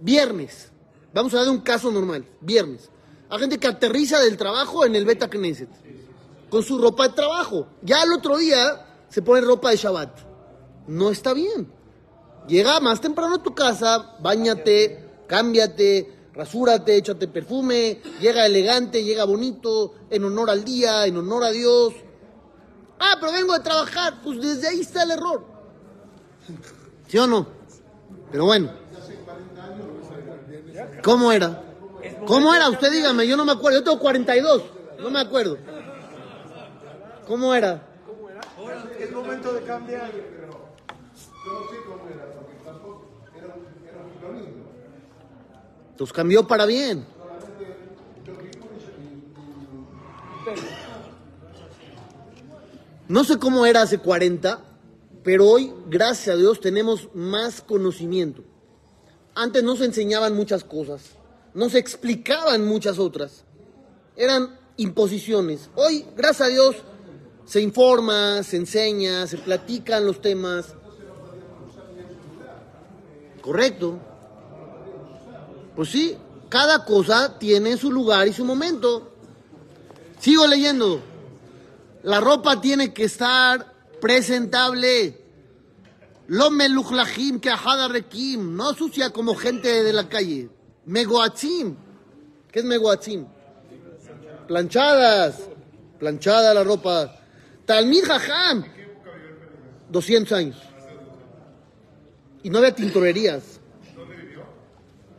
Viernes. 0.00 0.72
Vamos 1.14 1.32
a 1.34 1.36
dar 1.36 1.48
un 1.48 1.60
caso 1.60 1.92
normal. 1.92 2.26
Viernes. 2.40 2.90
Hay 3.28 3.38
gente 3.38 3.58
que 3.58 3.68
aterriza 3.68 4.18
del 4.18 4.36
trabajo 4.36 4.84
en 4.84 4.96
el 4.96 5.04
Beta 5.04 5.30
Knesset. 5.30 5.70
Con 6.48 6.64
su 6.64 6.76
ropa 6.76 7.06
de 7.06 7.14
trabajo. 7.14 7.68
Ya 7.82 8.02
el 8.02 8.12
otro 8.12 8.36
día 8.36 9.04
se 9.08 9.22
pone 9.22 9.42
ropa 9.42 9.70
de 9.70 9.76
Shabbat. 9.76 10.10
No 10.88 11.10
está 11.10 11.34
bien. 11.34 11.78
Llega 12.50 12.80
más 12.80 13.00
temprano 13.00 13.36
a 13.36 13.42
tu 13.44 13.54
casa, 13.54 14.16
bañate, 14.18 15.22
cámbiate, 15.28 16.12
rasúrate, 16.34 16.96
échate 16.96 17.28
perfume, 17.28 18.00
llega 18.20 18.44
elegante, 18.44 19.04
llega 19.04 19.22
bonito, 19.24 19.94
en 20.10 20.24
honor 20.24 20.50
al 20.50 20.64
día, 20.64 21.06
en 21.06 21.16
honor 21.16 21.44
a 21.44 21.50
Dios. 21.50 21.94
Ah, 22.98 23.18
pero 23.20 23.30
vengo 23.30 23.52
de 23.52 23.60
trabajar, 23.60 24.20
pues 24.24 24.40
desde 24.40 24.66
ahí 24.66 24.80
está 24.80 25.04
el 25.04 25.12
error. 25.12 25.44
¿Sí 27.06 27.18
o 27.18 27.28
no? 27.28 27.46
Pero 28.32 28.46
bueno. 28.46 28.72
¿Cómo 31.04 31.30
era? 31.30 31.62
¿Cómo 32.26 32.52
era? 32.52 32.68
Usted 32.68 32.90
dígame, 32.90 33.28
yo 33.28 33.36
no 33.36 33.44
me 33.44 33.52
acuerdo. 33.52 33.78
Yo 33.78 33.84
tengo 33.84 34.00
42, 34.00 34.62
no 34.98 35.10
me 35.10 35.20
acuerdo. 35.20 35.56
¿Cómo 37.28 37.54
era? 37.54 37.80
Es 38.98 39.12
momento 39.12 39.52
de 39.52 39.62
cambiar. 39.62 40.10
Cambió 46.20 46.46
para 46.46 46.66
bien. 46.66 47.06
No 53.08 53.24
sé 53.24 53.38
cómo 53.38 53.64
era 53.64 53.80
hace 53.80 53.96
40, 53.96 54.62
pero 55.24 55.48
hoy, 55.48 55.72
gracias 55.88 56.34
a 56.34 56.38
Dios, 56.38 56.60
tenemos 56.60 57.08
más 57.14 57.62
conocimiento. 57.62 58.44
Antes 59.34 59.62
no 59.62 59.76
se 59.76 59.86
enseñaban 59.86 60.36
muchas 60.36 60.62
cosas, 60.62 61.16
no 61.54 61.70
se 61.70 61.78
explicaban 61.78 62.66
muchas 62.66 62.98
otras. 62.98 63.44
Eran 64.14 64.58
imposiciones. 64.76 65.70
Hoy, 65.74 66.04
gracias 66.18 66.48
a 66.48 66.50
Dios, 66.50 66.76
se 67.46 67.62
informa, 67.62 68.42
se 68.42 68.58
enseña, 68.58 69.26
se 69.26 69.38
platican 69.38 70.04
los 70.04 70.20
temas. 70.20 70.74
Correcto. 73.40 73.98
Pues 75.80 75.92
sí, 75.92 76.14
cada 76.50 76.84
cosa 76.84 77.38
tiene 77.38 77.78
su 77.78 77.90
lugar 77.90 78.28
y 78.28 78.34
su 78.34 78.44
momento. 78.44 79.14
Sigo 80.18 80.46
leyendo. 80.46 81.00
La 82.02 82.20
ropa 82.20 82.60
tiene 82.60 82.92
que 82.92 83.04
estar 83.04 83.72
presentable. 83.98 85.18
Lo 86.26 86.50
melujlajim 86.50 87.40
que 87.40 87.48
ajada 87.48 87.88
rekim. 87.88 88.56
No 88.56 88.74
sucia 88.74 89.08
como 89.08 89.34
gente 89.34 89.82
de 89.82 89.94
la 89.94 90.06
calle. 90.06 90.50
Megoatzim. 90.84 91.74
¿Qué 92.52 92.58
es 92.58 92.64
megoatzim? 92.66 93.24
Planchadas. 94.48 95.48
Planchada 95.98 96.52
la 96.52 96.62
ropa. 96.62 97.18
Talmid 97.64 98.04
jajam. 98.04 98.66
200 99.88 100.32
años. 100.36 100.58
Y 102.42 102.50
no 102.50 102.58
había 102.58 102.74
tintorerías. 102.74 103.59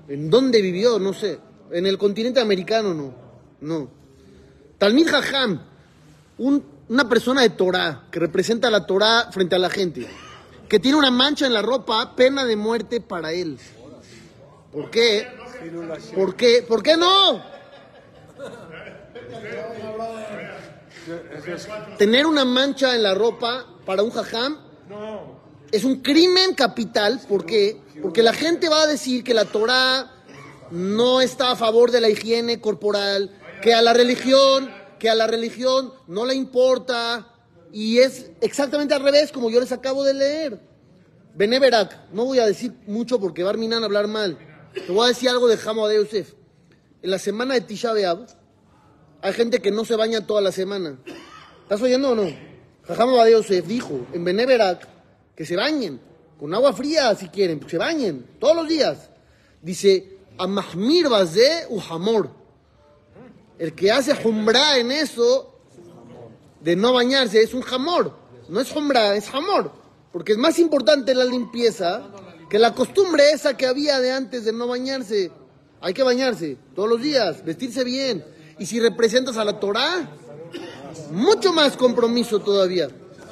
¿En 0.07 0.29
dónde 0.29 0.61
vivió? 0.61 0.99
No 0.99 1.13
sé. 1.13 1.39
En 1.71 1.85
el 1.85 1.97
continente 1.97 2.39
americano 2.39 2.93
no. 2.93 3.13
No. 3.61 3.89
Talmid 4.77 5.07
jajam 5.07 5.61
un, 6.37 6.65
una 6.89 7.07
persona 7.07 7.41
de 7.41 7.51
Torah, 7.51 8.07
que 8.11 8.19
representa 8.19 8.69
la 8.69 8.85
Torah 8.85 9.31
frente 9.31 9.55
a 9.55 9.59
la 9.59 9.69
gente, 9.69 10.07
que 10.67 10.79
tiene 10.79 10.97
una 10.97 11.11
mancha 11.11 11.45
en 11.45 11.53
la 11.53 11.61
ropa, 11.61 12.15
pena 12.15 12.45
de 12.45 12.55
muerte 12.55 12.99
para 12.99 13.31
él. 13.31 13.57
¿Por 14.71 14.89
qué? 14.89 15.27
¿Por 16.15 16.35
qué? 16.35 16.65
¿Por 16.67 16.81
qué 16.81 16.97
no? 16.97 17.43
Tener 21.97 22.25
una 22.25 22.45
mancha 22.45 22.95
en 22.95 23.03
la 23.03 23.13
ropa 23.13 23.65
para 23.85 24.03
un 24.03 24.11
jajam 24.11 24.57
es 25.71 25.83
un 25.83 26.01
crimen 26.01 26.53
capital. 26.53 27.21
¿Por 27.27 27.45
qué? 27.45 27.77
Porque 28.01 28.23
la 28.23 28.33
gente 28.33 28.69
va 28.69 28.83
a 28.83 28.87
decir 28.87 29.23
que 29.23 29.33
la 29.33 29.45
Torah 29.45 30.11
no 30.71 31.21
está 31.21 31.51
a 31.51 31.55
favor 31.55 31.91
de 31.91 32.01
la 32.01 32.09
higiene 32.09 32.61
corporal, 32.61 33.31
que 33.61 33.73
a 33.73 33.81
la 33.81 33.93
religión 33.93 34.81
que 35.01 35.09
a 35.09 35.15
la 35.15 35.25
religión 35.25 35.91
no 36.05 36.27
le 36.27 36.35
importa 36.35 37.27
y 37.73 37.97
es 37.97 38.29
exactamente 38.39 38.93
al 38.93 39.01
revés 39.01 39.31
como 39.31 39.49
yo 39.49 39.59
les 39.59 39.71
acabo 39.71 40.03
de 40.03 40.13
leer. 40.13 40.59
Beneverak, 41.33 42.11
no 42.13 42.25
voy 42.25 42.37
a 42.37 42.45
decir 42.45 42.73
mucho 42.85 43.19
porque 43.19 43.41
va 43.41 43.49
a 43.49 43.83
hablar 43.83 44.07
mal. 44.07 44.37
Te 44.75 44.91
voy 44.91 45.05
a 45.05 45.07
decir 45.07 45.27
algo 45.29 45.47
de 45.47 45.57
Jamo 45.57 45.87
de. 45.87 46.27
En 47.01 47.09
la 47.09 47.17
semana 47.17 47.55
de 47.55 47.61
Tisha 47.61 47.93
B'Av 47.93 48.27
hay 49.23 49.33
gente 49.33 49.59
que 49.59 49.71
no 49.71 49.85
se 49.85 49.95
baña 49.95 50.27
toda 50.27 50.39
la 50.39 50.51
semana. 50.51 50.99
¿Estás 51.63 51.81
oyendo 51.81 52.11
o 52.11 52.15
no? 52.15 52.31
Jajamo 52.87 53.23
de 53.23 53.31
Yosef 53.31 53.65
dijo 53.65 54.05
en 54.13 54.23
Beneverak 54.23 54.87
que 55.41 55.47
se 55.47 55.55
bañen 55.55 55.99
con 56.39 56.53
agua 56.53 56.71
fría 56.71 57.15
si 57.15 57.27
quieren, 57.29 57.67
se 57.67 57.75
bañen 57.75 58.27
todos 58.39 58.55
los 58.55 58.67
días. 58.67 59.09
Dice, 59.59 60.19
Amahmir 60.37 61.09
Bazé 61.09 61.65
Uhamor. 61.67 62.29
El 63.57 63.73
que 63.73 63.91
hace 63.91 64.13
jumbra 64.13 64.77
en 64.77 64.91
eso 64.91 65.51
de 66.59 66.75
no 66.75 66.93
bañarse 66.93 67.41
es 67.41 67.55
un 67.55 67.63
jamor. 67.63 68.15
No 68.49 68.59
es 68.59 68.71
jumbra, 68.71 69.15
es 69.15 69.31
jamor. 69.31 69.71
Porque 70.11 70.33
es 70.33 70.37
más 70.37 70.59
importante 70.59 71.15
la 71.15 71.25
limpieza 71.25 72.03
que 72.47 72.59
la 72.59 72.75
costumbre 72.75 73.31
esa 73.31 73.57
que 73.57 73.65
había 73.65 73.99
de 73.99 74.11
antes 74.11 74.45
de 74.45 74.53
no 74.53 74.67
bañarse. 74.67 75.31
Hay 75.81 75.95
que 75.95 76.03
bañarse 76.03 76.55
todos 76.75 76.87
los 76.87 77.01
días, 77.01 77.43
vestirse 77.43 77.83
bien. 77.83 78.23
Y 78.59 78.67
si 78.67 78.79
representas 78.79 79.37
a 79.37 79.43
la 79.43 79.59
Torah, 79.59 80.07
mucho 81.11 81.51
más 81.51 81.75
compromiso 81.75 82.41
todavía. 82.41 82.89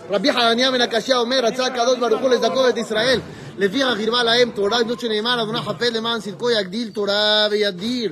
רבי 0.10 0.34
חנניה 0.34 0.72
בן 0.72 0.82
הקשיא 0.82 1.16
אומר, 1.16 1.40
רצה 1.44 1.66
הקדוש 1.66 2.00
ברוך 2.00 2.22
הוא 2.22 2.30
לזכות 2.30 2.70
את 2.70 2.78
ישראל. 2.78 3.20
לפיכך 3.58 3.86
הרבה 3.86 4.24
להם 4.24 4.50
תורה, 4.50 4.78
זאת 4.88 5.00
שנאמר, 5.00 5.42
אדוני 5.44 5.60
חפץ 5.60 5.92
למען 5.94 6.20
צדקו 6.20 6.52
יגדיל 6.52 6.90
תורה 6.90 7.48
וידיר. 7.52 8.08